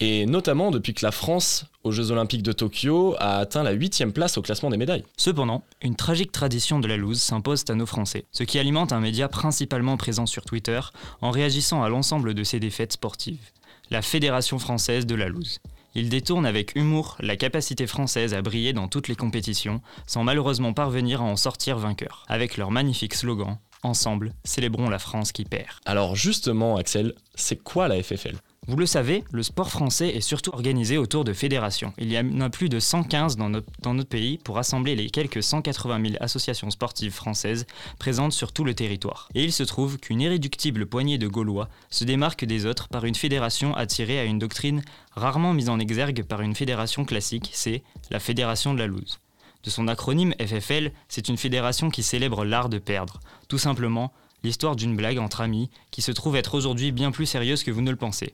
et 0.00 0.24
notamment 0.24 0.70
depuis 0.70 0.94
que 0.94 1.04
la 1.04 1.12
France, 1.12 1.66
aux 1.84 1.92
Jeux 1.92 2.10
Olympiques 2.10 2.42
de 2.42 2.52
Tokyo, 2.52 3.14
a 3.18 3.36
atteint 3.36 3.62
la 3.62 3.72
8 3.72 4.06
place 4.12 4.38
au 4.38 4.42
classement 4.42 4.70
des 4.70 4.78
médailles. 4.78 5.04
Cependant, 5.16 5.62
une 5.82 5.94
tragique 5.94 6.32
tradition 6.32 6.80
de 6.80 6.88
la 6.88 6.96
loose 6.96 7.20
s'impose 7.20 7.64
à 7.68 7.74
nos 7.74 7.86
Français, 7.86 8.24
ce 8.32 8.42
qui 8.42 8.58
alimente 8.58 8.92
un 8.92 9.00
média 9.00 9.28
principalement 9.28 9.98
présent 9.98 10.26
sur 10.26 10.44
Twitter 10.44 10.80
en 11.20 11.30
réagissant 11.30 11.82
à 11.82 11.90
l'ensemble 11.90 12.34
de 12.34 12.44
ces 12.44 12.60
défaites 12.60 12.94
sportives. 12.94 13.50
La 13.90 14.02
Fédération 14.02 14.58
française 14.58 15.04
de 15.04 15.14
la 15.14 15.28
loose. 15.28 15.58
Ils 15.94 16.08
détournent 16.08 16.46
avec 16.46 16.76
humour 16.76 17.16
la 17.20 17.36
capacité 17.36 17.86
française 17.86 18.32
à 18.32 18.42
briller 18.42 18.72
dans 18.72 18.88
toutes 18.88 19.08
les 19.08 19.16
compétitions, 19.16 19.82
sans 20.06 20.22
malheureusement 20.22 20.72
parvenir 20.72 21.20
à 21.20 21.24
en 21.24 21.36
sortir 21.36 21.78
vainqueur, 21.78 22.24
avec 22.28 22.56
leur 22.56 22.70
magnifique 22.70 23.14
slogan 23.14 23.58
Ensemble, 23.82 24.34
célébrons 24.44 24.90
la 24.90 24.98
France 24.98 25.32
qui 25.32 25.44
perd. 25.44 25.70
Alors 25.86 26.14
justement, 26.14 26.76
Axel, 26.76 27.14
c'est 27.34 27.56
quoi 27.56 27.88
la 27.88 28.02
FFL 28.02 28.36
vous 28.70 28.76
le 28.76 28.86
savez, 28.86 29.24
le 29.32 29.42
sport 29.42 29.68
français 29.68 30.10
est 30.10 30.20
surtout 30.20 30.52
organisé 30.54 30.96
autour 30.96 31.24
de 31.24 31.32
fédérations. 31.32 31.92
Il 31.98 32.08
y 32.08 32.16
en 32.16 32.40
a 32.40 32.50
plus 32.50 32.68
de 32.68 32.78
115 32.78 33.36
dans 33.36 33.48
notre, 33.48 34.04
pays 34.04 34.38
pour 34.38 34.54
rassembler 34.54 34.94
les 34.94 35.10
quelques 35.10 35.42
180 35.42 36.10
000 36.10 36.14
associations 36.20 36.70
sportives 36.70 37.12
françaises 37.12 37.66
présentes 37.98 38.32
sur 38.32 38.52
tout 38.52 38.62
le 38.62 38.72
territoire. 38.72 39.28
Et 39.34 39.42
il 39.42 39.52
se 39.52 39.64
trouve 39.64 39.98
qu'une 39.98 40.20
irréductible 40.20 40.86
poignée 40.86 41.18
de 41.18 41.26
Gaulois 41.26 41.68
se 41.90 42.04
démarque 42.04 42.44
des 42.44 42.64
autres 42.64 42.86
par 42.86 43.06
une 43.06 43.16
fédération 43.16 43.74
attirée 43.74 44.20
à 44.20 44.24
une 44.24 44.38
doctrine 44.38 44.82
rarement 45.16 45.52
mise 45.52 45.68
en 45.68 45.80
exergue 45.80 46.22
par 46.22 46.40
une 46.40 46.54
fédération 46.54 47.04
classique, 47.04 47.50
c'est 47.52 47.82
la 48.12 48.20
Fédération 48.20 48.72
de 48.72 48.78
la 48.78 48.86
loose. 48.86 49.18
De 49.64 49.70
son 49.70 49.88
acronyme 49.88 50.34
FFL, 50.40 50.92
c'est 51.08 51.28
une 51.28 51.38
fédération 51.38 51.90
qui 51.90 52.04
célèbre 52.04 52.44
l'art 52.44 52.68
de 52.68 52.78
perdre. 52.78 53.18
Tout 53.48 53.58
simplement, 53.58 54.12
l'histoire 54.44 54.76
d'une 54.76 54.94
blague 54.94 55.18
entre 55.18 55.40
amis 55.40 55.70
qui 55.90 56.02
se 56.02 56.12
trouve 56.12 56.36
être 56.36 56.54
aujourd'hui 56.54 56.92
bien 56.92 57.10
plus 57.10 57.26
sérieuse 57.26 57.64
que 57.64 57.72
vous 57.72 57.82
ne 57.82 57.90
le 57.90 57.96
pensez. 57.96 58.32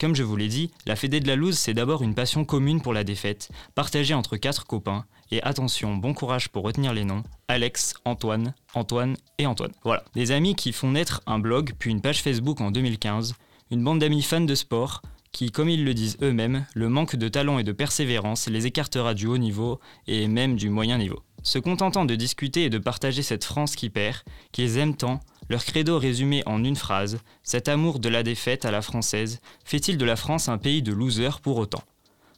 Comme 0.00 0.14
je 0.14 0.22
vous 0.22 0.36
l'ai 0.36 0.48
dit, 0.48 0.70
la 0.86 0.96
Fédé 0.96 1.20
de 1.20 1.28
la 1.28 1.36
loose, 1.36 1.58
c'est 1.58 1.74
d'abord 1.74 2.02
une 2.02 2.14
passion 2.14 2.44
commune 2.44 2.80
pour 2.80 2.92
la 2.92 3.04
défaite, 3.04 3.50
partagée 3.74 4.14
entre 4.14 4.36
quatre 4.36 4.66
copains. 4.66 5.04
Et 5.30 5.42
attention, 5.42 5.96
bon 5.96 6.12
courage 6.12 6.48
pour 6.50 6.64
retenir 6.64 6.92
les 6.92 7.04
noms 7.04 7.22
Alex, 7.48 7.94
Antoine, 8.04 8.54
Antoine 8.74 9.16
et 9.38 9.46
Antoine. 9.46 9.72
Voilà, 9.82 10.04
des 10.14 10.30
amis 10.30 10.54
qui 10.54 10.72
font 10.72 10.90
naître 10.90 11.22
un 11.26 11.38
blog 11.38 11.72
puis 11.78 11.90
une 11.90 12.02
page 12.02 12.22
Facebook 12.22 12.60
en 12.60 12.70
2015, 12.70 13.34
une 13.70 13.82
bande 13.82 14.00
d'amis 14.00 14.22
fans 14.22 14.40
de 14.40 14.54
sport 14.54 15.00
qui, 15.32 15.50
comme 15.50 15.70
ils 15.70 15.84
le 15.84 15.94
disent 15.94 16.18
eux-mêmes, 16.22 16.66
le 16.74 16.88
manque 16.88 17.16
de 17.16 17.28
talent 17.28 17.58
et 17.58 17.64
de 17.64 17.72
persévérance 17.72 18.48
les 18.48 18.66
écartera 18.66 19.14
du 19.14 19.26
haut 19.26 19.38
niveau 19.38 19.80
et 20.06 20.28
même 20.28 20.56
du 20.56 20.68
moyen 20.68 20.98
niveau. 20.98 21.22
Se 21.42 21.58
contentant 21.58 22.04
de 22.04 22.14
discuter 22.14 22.64
et 22.64 22.70
de 22.70 22.78
partager 22.78 23.22
cette 23.22 23.44
France 23.44 23.74
qui 23.74 23.90
perd, 23.90 24.18
qu'ils 24.52 24.78
aiment 24.78 24.96
tant, 24.96 25.20
leur 25.48 25.64
credo 25.64 25.98
résumé 25.98 26.42
en 26.46 26.62
une 26.62 26.76
phrase, 26.76 27.18
cet 27.42 27.68
amour 27.68 27.98
de 27.98 28.08
la 28.08 28.22
défaite 28.22 28.64
à 28.64 28.70
la 28.70 28.80
française, 28.80 29.40
fait-il 29.64 29.98
de 29.98 30.04
la 30.04 30.16
France 30.16 30.48
un 30.48 30.58
pays 30.58 30.82
de 30.82 30.92
losers 30.92 31.40
pour 31.40 31.56
autant? 31.56 31.82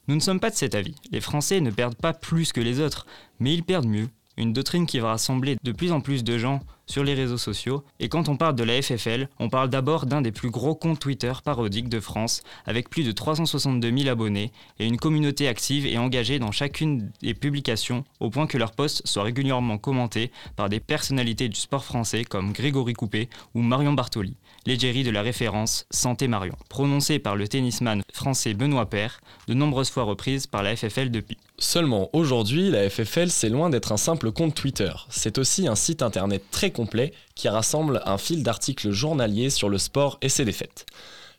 Nous 0.07 0.15
ne 0.15 0.19
sommes 0.19 0.39
pas 0.39 0.49
de 0.49 0.55
cet 0.55 0.75
avis. 0.75 0.95
Les 1.11 1.21
Français 1.21 1.61
ne 1.61 1.71
perdent 1.71 1.95
pas 1.95 2.13
plus 2.13 2.51
que 2.51 2.61
les 2.61 2.79
autres, 2.79 3.05
mais 3.39 3.53
ils 3.53 3.63
perdent 3.63 3.87
mieux, 3.87 4.09
une 4.37 4.53
doctrine 4.53 4.85
qui 4.85 4.99
va 4.99 5.09
rassembler 5.09 5.57
de 5.63 5.71
plus 5.71 5.91
en 5.91 6.01
plus 6.01 6.23
de 6.23 6.37
gens 6.37 6.61
sur 6.87 7.03
les 7.03 7.13
réseaux 7.13 7.37
sociaux. 7.37 7.83
Et 7.99 8.09
quand 8.09 8.29
on 8.29 8.37
parle 8.37 8.55
de 8.55 8.63
la 8.63 8.81
FFL, 8.81 9.29
on 9.39 9.49
parle 9.49 9.69
d'abord 9.69 10.05
d'un 10.05 10.21
des 10.21 10.31
plus 10.31 10.49
gros 10.49 10.75
comptes 10.75 10.99
Twitter 10.99 11.33
parodiques 11.43 11.89
de 11.89 11.99
France, 11.99 12.43
avec 12.65 12.89
plus 12.89 13.03
de 13.03 13.11
362 13.11 13.97
000 13.97 14.09
abonnés 14.09 14.51
et 14.79 14.85
une 14.85 14.97
communauté 14.97 15.47
active 15.47 15.85
et 15.85 15.97
engagée 15.97 16.39
dans 16.39 16.51
chacune 16.51 17.11
des 17.21 17.33
publications, 17.33 18.03
au 18.19 18.29
point 18.29 18.47
que 18.47 18.57
leurs 18.57 18.71
posts 18.71 19.05
soient 19.05 19.23
régulièrement 19.23 19.77
commentés 19.77 20.31
par 20.55 20.69
des 20.69 20.79
personnalités 20.79 21.49
du 21.49 21.59
sport 21.59 21.85
français 21.85 22.23
comme 22.23 22.53
Grégory 22.53 22.93
Coupé 22.93 23.29
ou 23.53 23.61
Marion 23.61 23.93
Bartoli, 23.93 24.37
l'égérie 24.65 25.03
de 25.03 25.11
la 25.11 25.21
référence 25.21 25.85
Santé 25.91 26.27
Marion, 26.27 26.55
prononcée 26.69 27.19
par 27.19 27.35
le 27.35 27.47
tennisman 27.47 28.01
français 28.13 28.53
Benoît 28.53 28.89
Paire, 28.89 29.21
de 29.47 29.53
nombreuses 29.53 29.89
fois 29.89 30.03
reprise 30.03 30.47
par 30.47 30.63
la 30.63 30.75
FFL 30.75 31.09
depuis. 31.11 31.37
Seulement 31.57 32.09
aujourd'hui, 32.11 32.69
la 32.69 32.89
FFL 32.89 33.29
c'est 33.29 33.49
loin 33.49 33.69
d'être 33.69 33.93
un 33.93 33.97
simple 33.97 34.31
compte 34.31 34.55
Twitter. 34.55 34.91
C'est 35.09 35.37
aussi 35.37 35.67
un 35.67 35.75
site 35.75 36.01
internet 36.01 36.43
très 36.51 36.71
complet 36.75 37.13
qui 37.33 37.49
rassemble 37.49 38.01
un 38.05 38.17
fil 38.17 38.43
d'articles 38.43 38.91
journaliers 38.91 39.49
sur 39.49 39.69
le 39.69 39.77
sport 39.77 40.17
et 40.21 40.29
ses 40.29 40.45
défaites. 40.45 40.85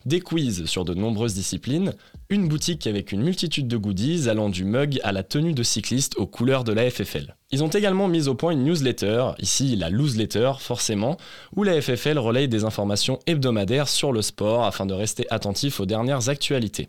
Des 0.06 0.20
quiz 0.20 0.66
sur 0.66 0.84
de 0.84 0.94
nombreuses 0.94 1.34
disciplines, 1.34 1.92
une 2.30 2.46
boutique 2.46 2.86
avec 2.86 3.10
une 3.10 3.22
multitude 3.22 3.66
de 3.66 3.76
goodies 3.76 4.28
allant 4.28 4.48
du 4.48 4.64
mug 4.64 5.00
à 5.02 5.10
la 5.10 5.24
tenue 5.24 5.52
de 5.52 5.64
cycliste 5.64 6.16
aux 6.16 6.28
couleurs 6.28 6.62
de 6.62 6.72
la 6.72 6.88
FFL. 6.88 7.34
Ils 7.50 7.64
ont 7.64 7.68
également 7.68 8.06
mis 8.06 8.28
au 8.28 8.36
point 8.36 8.52
une 8.52 8.62
newsletter, 8.62 9.30
ici 9.40 9.74
la 9.74 9.90
Letter 9.90 10.52
forcément, 10.60 11.16
où 11.56 11.64
la 11.64 11.80
FFL 11.82 12.18
relaye 12.18 12.46
des 12.46 12.64
informations 12.64 13.18
hebdomadaires 13.26 13.88
sur 13.88 14.12
le 14.12 14.22
sport 14.22 14.64
afin 14.64 14.86
de 14.86 14.94
rester 14.94 15.26
attentif 15.30 15.80
aux 15.80 15.86
dernières 15.86 16.28
actualités. 16.28 16.88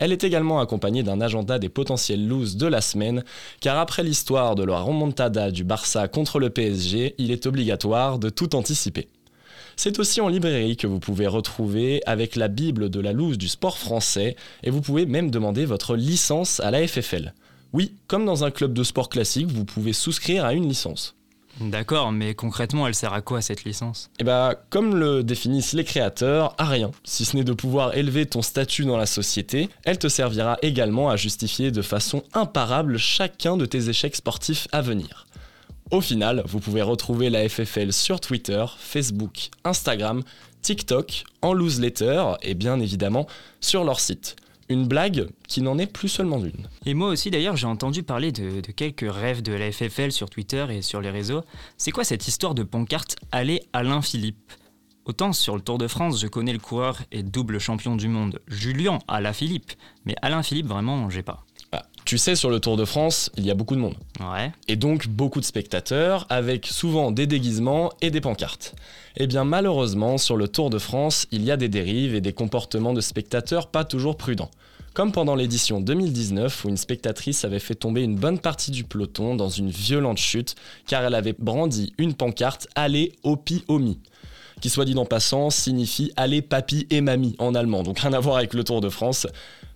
Elle 0.00 0.12
est 0.12 0.24
également 0.24 0.60
accompagnée 0.60 1.02
d'un 1.02 1.20
agenda 1.20 1.58
des 1.58 1.68
potentiels 1.68 2.26
loses 2.26 2.56
de 2.56 2.66
la 2.66 2.80
semaine, 2.80 3.22
car 3.60 3.78
après 3.78 4.02
l'histoire 4.02 4.54
de 4.54 4.64
la 4.64 4.80
remontada 4.80 5.50
du 5.50 5.62
Barça 5.62 6.08
contre 6.08 6.40
le 6.40 6.48
PSG, 6.48 7.14
il 7.18 7.30
est 7.30 7.44
obligatoire 7.44 8.18
de 8.18 8.30
tout 8.30 8.56
anticiper. 8.56 9.08
C'est 9.76 9.98
aussi 9.98 10.22
en 10.22 10.28
librairie 10.28 10.78
que 10.78 10.86
vous 10.86 11.00
pouvez 11.00 11.26
retrouver 11.26 12.00
avec 12.06 12.34
la 12.34 12.48
Bible 12.48 12.88
de 12.88 12.98
la 12.98 13.12
loose 13.12 13.36
du 13.36 13.48
sport 13.48 13.76
français, 13.76 14.36
et 14.62 14.70
vous 14.70 14.80
pouvez 14.80 15.04
même 15.04 15.30
demander 15.30 15.66
votre 15.66 15.96
licence 15.96 16.60
à 16.60 16.70
la 16.70 16.86
FFL. 16.88 17.34
Oui, 17.74 17.92
comme 18.08 18.24
dans 18.24 18.42
un 18.42 18.50
club 18.50 18.72
de 18.72 18.82
sport 18.82 19.10
classique, 19.10 19.48
vous 19.48 19.66
pouvez 19.66 19.92
souscrire 19.92 20.46
à 20.46 20.54
une 20.54 20.66
licence. 20.66 21.14
D'accord, 21.60 22.12
mais 22.12 22.34
concrètement, 22.34 22.86
elle 22.86 22.94
sert 22.94 23.12
à 23.12 23.20
quoi 23.20 23.42
cette 23.42 23.64
licence? 23.64 24.10
Eh 24.18 24.24
bah, 24.24 24.54
comme 24.70 24.96
le 24.96 25.22
définissent 25.22 25.72
les 25.72 25.84
créateurs, 25.84 26.54
à 26.58 26.64
rien. 26.64 26.90
Si 27.04 27.24
ce 27.24 27.36
n'est 27.36 27.44
de 27.44 27.52
pouvoir 27.52 27.96
élever 27.96 28.26
ton 28.26 28.42
statut 28.42 28.84
dans 28.84 28.96
la 28.96 29.06
société, 29.06 29.68
elle 29.84 29.98
te 29.98 30.08
servira 30.08 30.56
également 30.62 31.10
à 31.10 31.16
justifier 31.16 31.70
de 31.70 31.82
façon 31.82 32.22
imparable 32.32 32.96
chacun 32.96 33.56
de 33.56 33.66
tes 33.66 33.88
échecs 33.88 34.16
sportifs 34.16 34.68
à 34.72 34.80
venir. 34.80 35.26
Au 35.90 36.00
final, 36.00 36.42
vous 36.46 36.60
pouvez 36.60 36.82
retrouver 36.82 37.30
la 37.30 37.48
FFL 37.48 37.92
sur 37.92 38.20
Twitter, 38.20 38.64
Facebook, 38.78 39.50
Instagram, 39.64 40.22
TikTok, 40.62 41.24
en 41.42 41.54
newsletter 41.54 42.34
et 42.42 42.54
bien 42.54 42.78
évidemment 42.80 43.26
sur 43.60 43.82
leur 43.82 43.98
site 43.98 44.36
une 44.70 44.86
blague 44.86 45.28
qui 45.48 45.60
n'en 45.60 45.76
est 45.78 45.86
plus 45.86 46.08
seulement 46.08 46.38
une. 46.38 46.68
Et 46.86 46.94
moi 46.94 47.08
aussi 47.08 47.30
d'ailleurs 47.30 47.56
j'ai 47.56 47.66
entendu 47.66 48.02
parler 48.02 48.32
de, 48.32 48.60
quelques 48.72 49.12
rêves 49.12 49.42
de 49.42 49.52
la 49.52 49.70
FFL 49.70 50.12
sur 50.12 50.30
Twitter 50.30 50.64
et 50.70 50.80
sur 50.80 51.00
les 51.00 51.10
réseaux. 51.10 51.42
C'est 51.76 51.90
quoi 51.90 52.04
cette 52.04 52.26
histoire 52.26 52.54
de 52.54 52.62
pancarte 52.62 53.16
Allez 53.32 53.60
Alain 53.72 54.00
Philippe 54.00 54.52
Autant 55.04 55.32
sur 55.32 55.56
le 55.56 55.62
Tour 55.62 55.78
de 55.78 55.88
France 55.88 56.20
je 56.20 56.28
connais 56.28 56.52
le 56.52 56.58
coureur 56.60 57.02
et 57.10 57.22
double 57.22 57.58
champion 57.58 57.96
du 57.96 58.08
monde 58.08 58.40
Julien 58.46 59.00
Alain 59.08 59.32
Philippe, 59.32 59.72
mais 60.04 60.14
Alain 60.22 60.42
Philippe 60.42 60.68
vraiment 60.68 61.10
j'ai 61.10 61.22
pas. 61.22 61.44
Tu 62.10 62.18
sais, 62.18 62.34
sur 62.34 62.50
le 62.50 62.58
Tour 62.58 62.76
de 62.76 62.84
France, 62.84 63.30
il 63.36 63.46
y 63.46 63.52
a 63.52 63.54
beaucoup 63.54 63.76
de 63.76 63.80
monde. 63.80 63.94
Ouais. 64.18 64.50
Et 64.66 64.74
donc 64.74 65.06
beaucoup 65.06 65.38
de 65.38 65.44
spectateurs, 65.44 66.26
avec 66.28 66.66
souvent 66.66 67.12
des 67.12 67.28
déguisements 67.28 67.92
et 68.00 68.10
des 68.10 68.20
pancartes. 68.20 68.74
Eh 69.16 69.28
bien 69.28 69.44
malheureusement, 69.44 70.18
sur 70.18 70.36
le 70.36 70.48
Tour 70.48 70.70
de 70.70 70.80
France, 70.80 71.28
il 71.30 71.44
y 71.44 71.52
a 71.52 71.56
des 71.56 71.68
dérives 71.68 72.16
et 72.16 72.20
des 72.20 72.32
comportements 72.32 72.94
de 72.94 73.00
spectateurs 73.00 73.68
pas 73.68 73.84
toujours 73.84 74.16
prudents. 74.16 74.50
Comme 74.92 75.12
pendant 75.12 75.36
l'édition 75.36 75.80
2019 75.80 76.64
où 76.64 76.68
une 76.68 76.76
spectatrice 76.76 77.44
avait 77.44 77.60
fait 77.60 77.76
tomber 77.76 78.02
une 78.02 78.16
bonne 78.16 78.40
partie 78.40 78.72
du 78.72 78.82
peloton 78.82 79.36
dans 79.36 79.48
une 79.48 79.70
violente 79.70 80.18
chute 80.18 80.56
car 80.88 81.04
elle 81.04 81.14
avait 81.14 81.36
brandi 81.38 81.92
une 81.96 82.14
pancarte 82.14 82.66
Allez 82.74 83.12
Opi 83.22 83.62
Omi 83.68 84.00
qui 84.60 84.68
soit 84.68 84.84
dit 84.84 84.98
en 84.98 85.06
passant 85.06 85.48
signifie 85.50 86.12
Allez 86.16 86.42
Papi 86.42 86.88
et 86.90 87.02
Mamie 87.02 87.36
en 87.38 87.54
allemand, 87.54 87.84
donc 87.84 88.00
rien 88.00 88.12
à 88.12 88.18
voir 88.18 88.38
avec 88.38 88.52
le 88.52 88.64
Tour 88.64 88.80
de 88.80 88.88
France. 88.88 89.28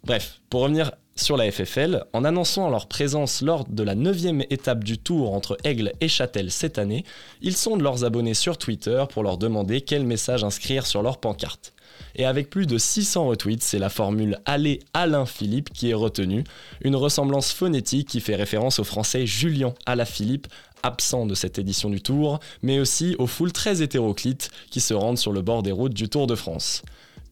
Bref, 0.03 0.41
pour 0.51 0.63
revenir 0.63 0.91
sur 1.17 1.37
la 1.37 1.51
FFL, 1.51 2.05
en 2.13 2.25
annonçant 2.25 2.69
leur 2.69 2.87
présence 2.87 3.41
lors 3.41 3.65
de 3.65 3.83
la 3.83 3.95
9 3.95 4.45
étape 4.51 4.83
du 4.83 4.99
Tour 4.99 5.33
entre 5.33 5.57
Aigle 5.65 5.93
et 6.01 6.09
Châtel 6.09 6.51
cette 6.51 6.79
année, 6.79 7.05
ils 7.41 7.57
sondent 7.57 7.83
leurs 7.83 8.05
abonnés 8.05 8.35
sur 8.35 8.59
Twitter 8.59 9.05
pour 9.11 9.23
leur 9.23 9.39
demander 9.39 9.81
quel 9.81 10.05
message 10.05 10.43
inscrire 10.43 10.87
sur 10.87 11.03
leur 11.03 11.19
pancarte. 11.19 11.73
Et 12.17 12.25
avec 12.25 12.51
plus 12.51 12.67
de 12.67 12.79
600 12.79 13.27
retweets, 13.29 13.63
c'est 13.63 13.79
la 13.79 13.91
formule 13.91 14.39
Allez 14.45 14.81
Alain 14.93 15.27
Philippe 15.27 15.73
qui 15.73 15.91
est 15.91 15.95
retenue, 15.95 16.45
une 16.81 16.97
ressemblance 16.97 17.53
phonétique 17.53 18.09
qui 18.09 18.21
fait 18.21 18.37
référence 18.37 18.79
au 18.79 18.85
français 18.85 19.27
Julien 19.27 19.75
Alaphilippe, 19.87 20.49
absent 20.83 21.27
de 21.27 21.35
cette 21.35 21.59
édition 21.59 21.91
du 21.91 22.03
Tour, 22.03 22.41
mais 22.63 22.79
aussi 22.79 23.17
aux 23.19 23.27
foules 23.27 23.53
très 23.53 23.83
hétéroclites 23.83 24.51
qui 24.71 24.81
se 24.81 24.95
rendent 24.95 25.19
sur 25.19 25.33
le 25.33 25.43
bord 25.43 25.63
des 25.63 25.73
routes 25.73 25.95
du 25.95 26.09
Tour 26.09 26.27
de 26.27 26.35
France. 26.35 26.83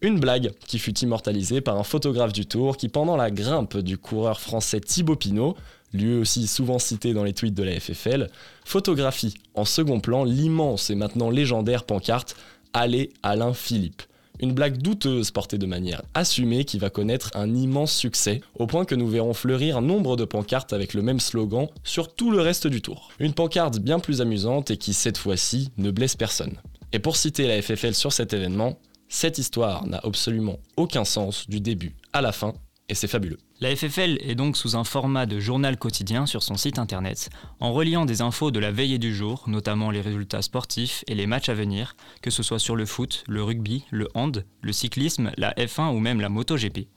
Une 0.04 0.18
blague 0.18 0.50
qui 0.66 0.80
fut 0.80 0.98
immortalisée 0.98 1.60
par 1.60 1.78
un 1.78 1.84
photographe 1.84 2.32
du 2.32 2.44
Tour 2.44 2.76
qui, 2.76 2.88
pendant 2.88 3.16
la 3.16 3.30
grimpe 3.30 3.78
du 3.78 3.98
coureur 3.98 4.40
français 4.40 4.80
Thibaut 4.80 5.14
Pinot, 5.14 5.56
lui 5.92 6.14
aussi 6.14 6.48
souvent 6.48 6.80
cité 6.80 7.14
dans 7.14 7.22
les 7.22 7.32
tweets 7.32 7.54
de 7.54 7.62
la 7.62 7.78
FFL, 7.78 8.28
photographie 8.64 9.34
en 9.54 9.64
second 9.64 10.00
plan 10.00 10.24
l'immense 10.24 10.90
et 10.90 10.96
maintenant 10.96 11.30
légendaire 11.30 11.84
pancarte 11.84 12.34
Allez 12.72 13.10
Alain 13.22 13.54
Philippe. 13.54 14.02
Une 14.40 14.54
blague 14.54 14.78
douteuse 14.78 15.30
portée 15.30 15.58
de 15.58 15.66
manière 15.66 16.02
assumée 16.14 16.64
qui 16.64 16.80
va 16.80 16.90
connaître 16.90 17.30
un 17.34 17.54
immense 17.54 17.92
succès, 17.92 18.40
au 18.58 18.66
point 18.66 18.84
que 18.84 18.96
nous 18.96 19.06
verrons 19.06 19.34
fleurir 19.34 19.82
nombre 19.82 20.16
de 20.16 20.24
pancartes 20.24 20.72
avec 20.72 20.94
le 20.94 21.02
même 21.02 21.20
slogan 21.20 21.68
sur 21.84 22.12
tout 22.12 22.32
le 22.32 22.40
reste 22.40 22.66
du 22.66 22.82
tour. 22.82 23.10
Une 23.20 23.34
pancarte 23.34 23.78
bien 23.78 24.00
plus 24.00 24.20
amusante 24.20 24.72
et 24.72 24.78
qui, 24.78 24.94
cette 24.94 25.18
fois-ci, 25.18 25.70
ne 25.78 25.92
blesse 25.92 26.16
personne. 26.16 26.56
Et 26.92 26.98
pour 26.98 27.14
citer 27.16 27.46
la 27.46 27.62
FFL 27.62 27.94
sur 27.94 28.12
cet 28.12 28.32
événement, 28.32 28.78
cette 29.12 29.36
histoire 29.36 29.86
n'a 29.86 30.00
absolument 30.02 30.58
aucun 30.78 31.04
sens 31.04 31.46
du 31.46 31.60
début 31.60 31.94
à 32.14 32.22
la 32.22 32.32
fin, 32.32 32.54
et 32.88 32.94
c'est 32.94 33.06
fabuleux. 33.06 33.36
La 33.60 33.76
FFL 33.76 34.16
est 34.22 34.34
donc 34.34 34.56
sous 34.56 34.74
un 34.74 34.84
format 34.84 35.26
de 35.26 35.38
journal 35.38 35.76
quotidien 35.76 36.24
sur 36.24 36.42
son 36.42 36.56
site 36.56 36.78
internet, 36.78 37.28
en 37.60 37.74
reliant 37.74 38.06
des 38.06 38.22
infos 38.22 38.50
de 38.50 38.58
la 38.58 38.72
veille 38.72 38.94
et 38.94 38.98
du 38.98 39.14
jour, 39.14 39.44
notamment 39.48 39.90
les 39.90 40.00
résultats 40.00 40.40
sportifs 40.40 41.04
et 41.08 41.14
les 41.14 41.26
matchs 41.26 41.50
à 41.50 41.54
venir, 41.54 41.94
que 42.22 42.30
ce 42.30 42.42
soit 42.42 42.58
sur 42.58 42.74
le 42.74 42.86
foot, 42.86 43.22
le 43.28 43.44
rugby, 43.44 43.84
le 43.90 44.08
hand, 44.14 44.46
le 44.62 44.72
cyclisme, 44.72 45.30
la 45.36 45.52
F1 45.52 45.94
ou 45.94 46.00
même 46.00 46.22
la 46.22 46.30
MotoGP. 46.30 46.88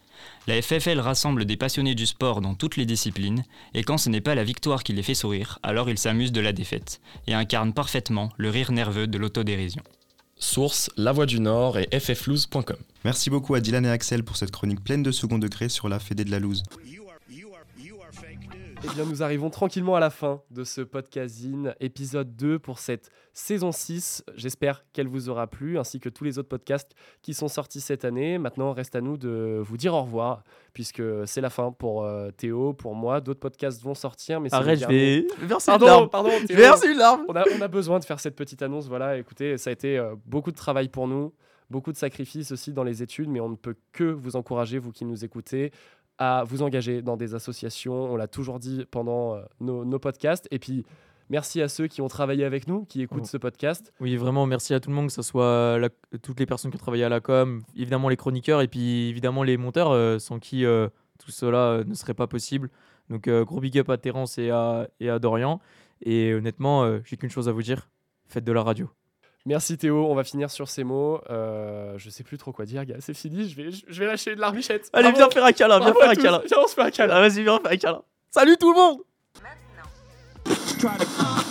La 0.47 0.61
FFL 0.61 1.01
rassemble 1.01 1.43
des 1.43 1.57
passionnés 1.57 1.95
du 1.95 2.05
sport 2.05 2.39
dans 2.39 2.55
toutes 2.55 2.77
les 2.77 2.85
disciplines, 2.85 3.43
et 3.73 3.83
quand 3.83 3.97
ce 3.97 4.09
n'est 4.09 4.21
pas 4.21 4.35
la 4.35 4.45
victoire 4.45 4.85
qui 4.85 4.93
les 4.93 5.03
fait 5.03 5.15
sourire, 5.15 5.59
alors 5.63 5.89
ils 5.89 5.99
s'amusent 5.99 6.31
de 6.31 6.39
la 6.39 6.53
défaite, 6.53 7.01
et 7.27 7.33
incarnent 7.33 7.73
parfaitement 7.73 8.29
le 8.37 8.49
rire 8.49 8.71
nerveux 8.71 9.05
de 9.05 9.17
l'autodérision. 9.17 9.83
Source 10.37 10.89
La 10.97 11.13
Voix 11.13 11.25
du 11.25 11.39
Nord 11.39 11.77
et 11.77 11.87
ffloose.com. 11.99 12.75
Merci 13.05 13.29
beaucoup 13.29 13.55
à 13.55 13.61
Dylan 13.61 13.85
et 13.85 13.89
Axel 13.89 14.23
pour 14.23 14.35
cette 14.35 14.51
chronique 14.51 14.83
pleine 14.83 15.01
de 15.01 15.11
second 15.11 15.37
degré 15.37 15.69
sur 15.69 15.87
la 15.87 15.97
Fédé 15.97 16.25
de 16.25 16.31
la 16.31 16.39
loose. 16.39 16.63
Eh 18.87 18.93
bien, 18.93 19.05
nous 19.05 19.23
arrivons 19.23 19.49
tranquillement 19.49 19.95
à 19.95 19.99
la 19.99 20.11
fin 20.11 20.41
de 20.51 20.63
ce 20.63 20.81
podcasting, 20.81 21.71
épisode 21.79 22.35
2 22.35 22.59
pour 22.59 22.77
cette 22.77 23.09
saison 23.33 23.71
6. 23.71 24.23
J'espère 24.35 24.85
qu'elle 24.93 25.07
vous 25.07 25.27
aura 25.27 25.47
plu, 25.47 25.79
ainsi 25.79 25.99
que 25.99 26.07
tous 26.07 26.23
les 26.23 26.37
autres 26.37 26.49
podcasts 26.49 26.91
qui 27.23 27.33
sont 27.33 27.47
sortis 27.47 27.81
cette 27.81 28.05
année. 28.05 28.37
Maintenant, 28.37 28.73
reste 28.73 28.95
à 28.95 29.01
nous 29.01 29.17
de 29.17 29.59
vous 29.65 29.77
dire 29.77 29.95
au 29.95 30.03
revoir, 30.03 30.43
puisque 30.73 31.01
c'est 31.25 31.41
la 31.41 31.49
fin 31.49 31.71
pour 31.71 32.03
euh, 32.03 32.29
Théo, 32.29 32.73
pour 32.73 32.93
moi. 32.93 33.21
D'autres 33.21 33.39
podcasts 33.39 33.81
vont 33.81 33.95
sortir, 33.95 34.39
mais 34.39 34.53
Arrête, 34.53 34.79
je 34.79 34.85
vais 34.87 35.27
verser 35.39 35.71
une 35.71 35.81
larme. 35.83 36.09
pardon, 36.09 36.29
Théo. 36.45 36.55
verser 36.55 36.91
une 36.91 36.99
larme. 36.99 37.25
On 37.27 37.35
a, 37.35 37.43
on 37.57 37.61
a 37.61 37.67
besoin 37.67 37.97
de 37.97 38.05
faire 38.05 38.19
cette 38.19 38.35
petite 38.35 38.61
annonce. 38.61 38.87
Voilà, 38.87 39.17
écoutez, 39.17 39.57
ça 39.57 39.71
a 39.71 39.73
été 39.73 39.97
euh, 39.97 40.13
beaucoup 40.27 40.51
de 40.51 40.57
travail 40.57 40.89
pour 40.89 41.07
nous, 41.07 41.33
beaucoup 41.71 41.91
de 41.91 41.97
sacrifices 41.97 42.51
aussi 42.51 42.71
dans 42.71 42.83
les 42.83 43.01
études, 43.01 43.29
mais 43.29 43.39
on 43.39 43.49
ne 43.49 43.55
peut 43.55 43.77
que 43.93 44.03
vous 44.03 44.35
encourager, 44.35 44.77
vous 44.77 44.91
qui 44.91 45.05
nous 45.05 45.25
écoutez, 45.25 45.71
à 46.17 46.43
vous 46.45 46.61
engager 46.61 47.01
dans 47.01 47.17
des 47.17 47.35
associations. 47.35 48.11
On 48.11 48.15
l'a 48.15 48.27
toujours 48.27 48.59
dit 48.59 48.85
pendant 48.89 49.35
euh, 49.35 49.41
nos, 49.59 49.83
nos 49.85 49.99
podcasts. 49.99 50.47
Et 50.51 50.59
puis, 50.59 50.85
merci 51.29 51.61
à 51.61 51.67
ceux 51.67 51.87
qui 51.87 52.01
ont 52.01 52.07
travaillé 52.07 52.45
avec 52.45 52.67
nous, 52.67 52.85
qui 52.85 53.01
écoutent 53.01 53.23
Oh. 53.23 53.27
ce 53.31 53.37
podcast. 53.37 53.91
Oui, 53.99 54.15
vraiment, 54.15 54.45
merci 54.45 54.73
à 54.73 54.79
tout 54.79 54.89
le 54.89 54.95
monde, 54.95 55.07
que 55.07 55.13
ce 55.13 55.21
soit 55.21 55.77
la- 55.79 55.89
toutes 56.21 56.39
les 56.39 56.45
personnes 56.45 56.71
qui 56.71 56.75
ont 56.77 56.79
travaillé 56.79 57.03
à 57.03 57.09
la 57.09 57.19
com, 57.19 57.61
évidemment 57.75 58.09
les 58.09 58.17
chroniqueurs 58.17 58.61
et 58.61 58.67
puis 58.67 59.09
évidemment 59.09 59.43
les 59.43 59.57
monteurs, 59.57 59.91
euh, 59.91 60.19
sans 60.19 60.39
qui 60.39 60.65
euh, 60.65 60.87
tout 61.19 61.31
cela 61.31 61.57
euh, 61.57 61.83
ne 61.83 61.93
serait 61.93 62.13
pas 62.13 62.27
possible. 62.27 62.69
Donc, 63.09 63.29
gros 63.29 63.59
big 63.59 63.77
up 63.77 63.89
à 63.89 63.97
Terence 63.97 64.37
et 64.39 64.49
à, 64.49 64.87
et 64.99 65.09
à 65.09 65.19
Dorian. 65.19 65.59
Et 66.01 66.33
honnêtement, 66.33 66.99
j'ai 67.03 67.17
qu'une 67.17 67.29
chose 67.29 67.47
à 67.47 67.51
vous 67.51 67.61
dire 67.61 67.87
faites 68.27 68.43
de 68.43 68.51
la 68.51 68.63
radio. 68.63 68.89
Merci 69.47 69.77
Théo, 69.77 70.07
on 70.09 70.15
va 70.15 70.23
finir 70.23 70.49
sur 70.49 70.67
ces 70.67 70.83
mots. 70.83 71.21
Euh, 71.29 71.93
je 71.97 72.09
sais 72.09 72.23
plus 72.23 72.37
trop 72.39 72.51
quoi 72.51 72.65
dire, 72.65 72.83
gars. 72.83 72.95
C'est 72.99 73.13
fini, 73.13 73.47
je 73.47 73.55
vais, 73.55 73.69
je 73.71 73.99
vais 73.99 74.07
lâcher 74.07 74.35
de 74.35 74.41
larmichette. 74.41 74.89
Allez, 74.91 75.03
Bravo. 75.11 75.17
viens 75.17 75.29
faire 75.29 75.45
un 75.45 75.51
câlin, 75.51 75.77
viens 75.79 75.91
Bravo 75.91 75.99
faire 76.01 76.09
un 76.09 76.15
câlin. 76.15 76.41
Viens, 76.47 76.57
on 76.63 76.67
se 76.67 76.73
fait 76.73 76.81
un 76.81 76.89
câlin. 76.91 77.13
Ah, 77.15 77.21
Vas-y, 77.21 77.43
viens 77.43 77.59
faire 77.59 77.71
un 77.71 77.77
câlin. 77.77 78.01
Salut 78.31 78.57
tout 78.57 78.71
le 78.71 78.77
monde 78.77 78.97
Maintenant. 80.43 81.44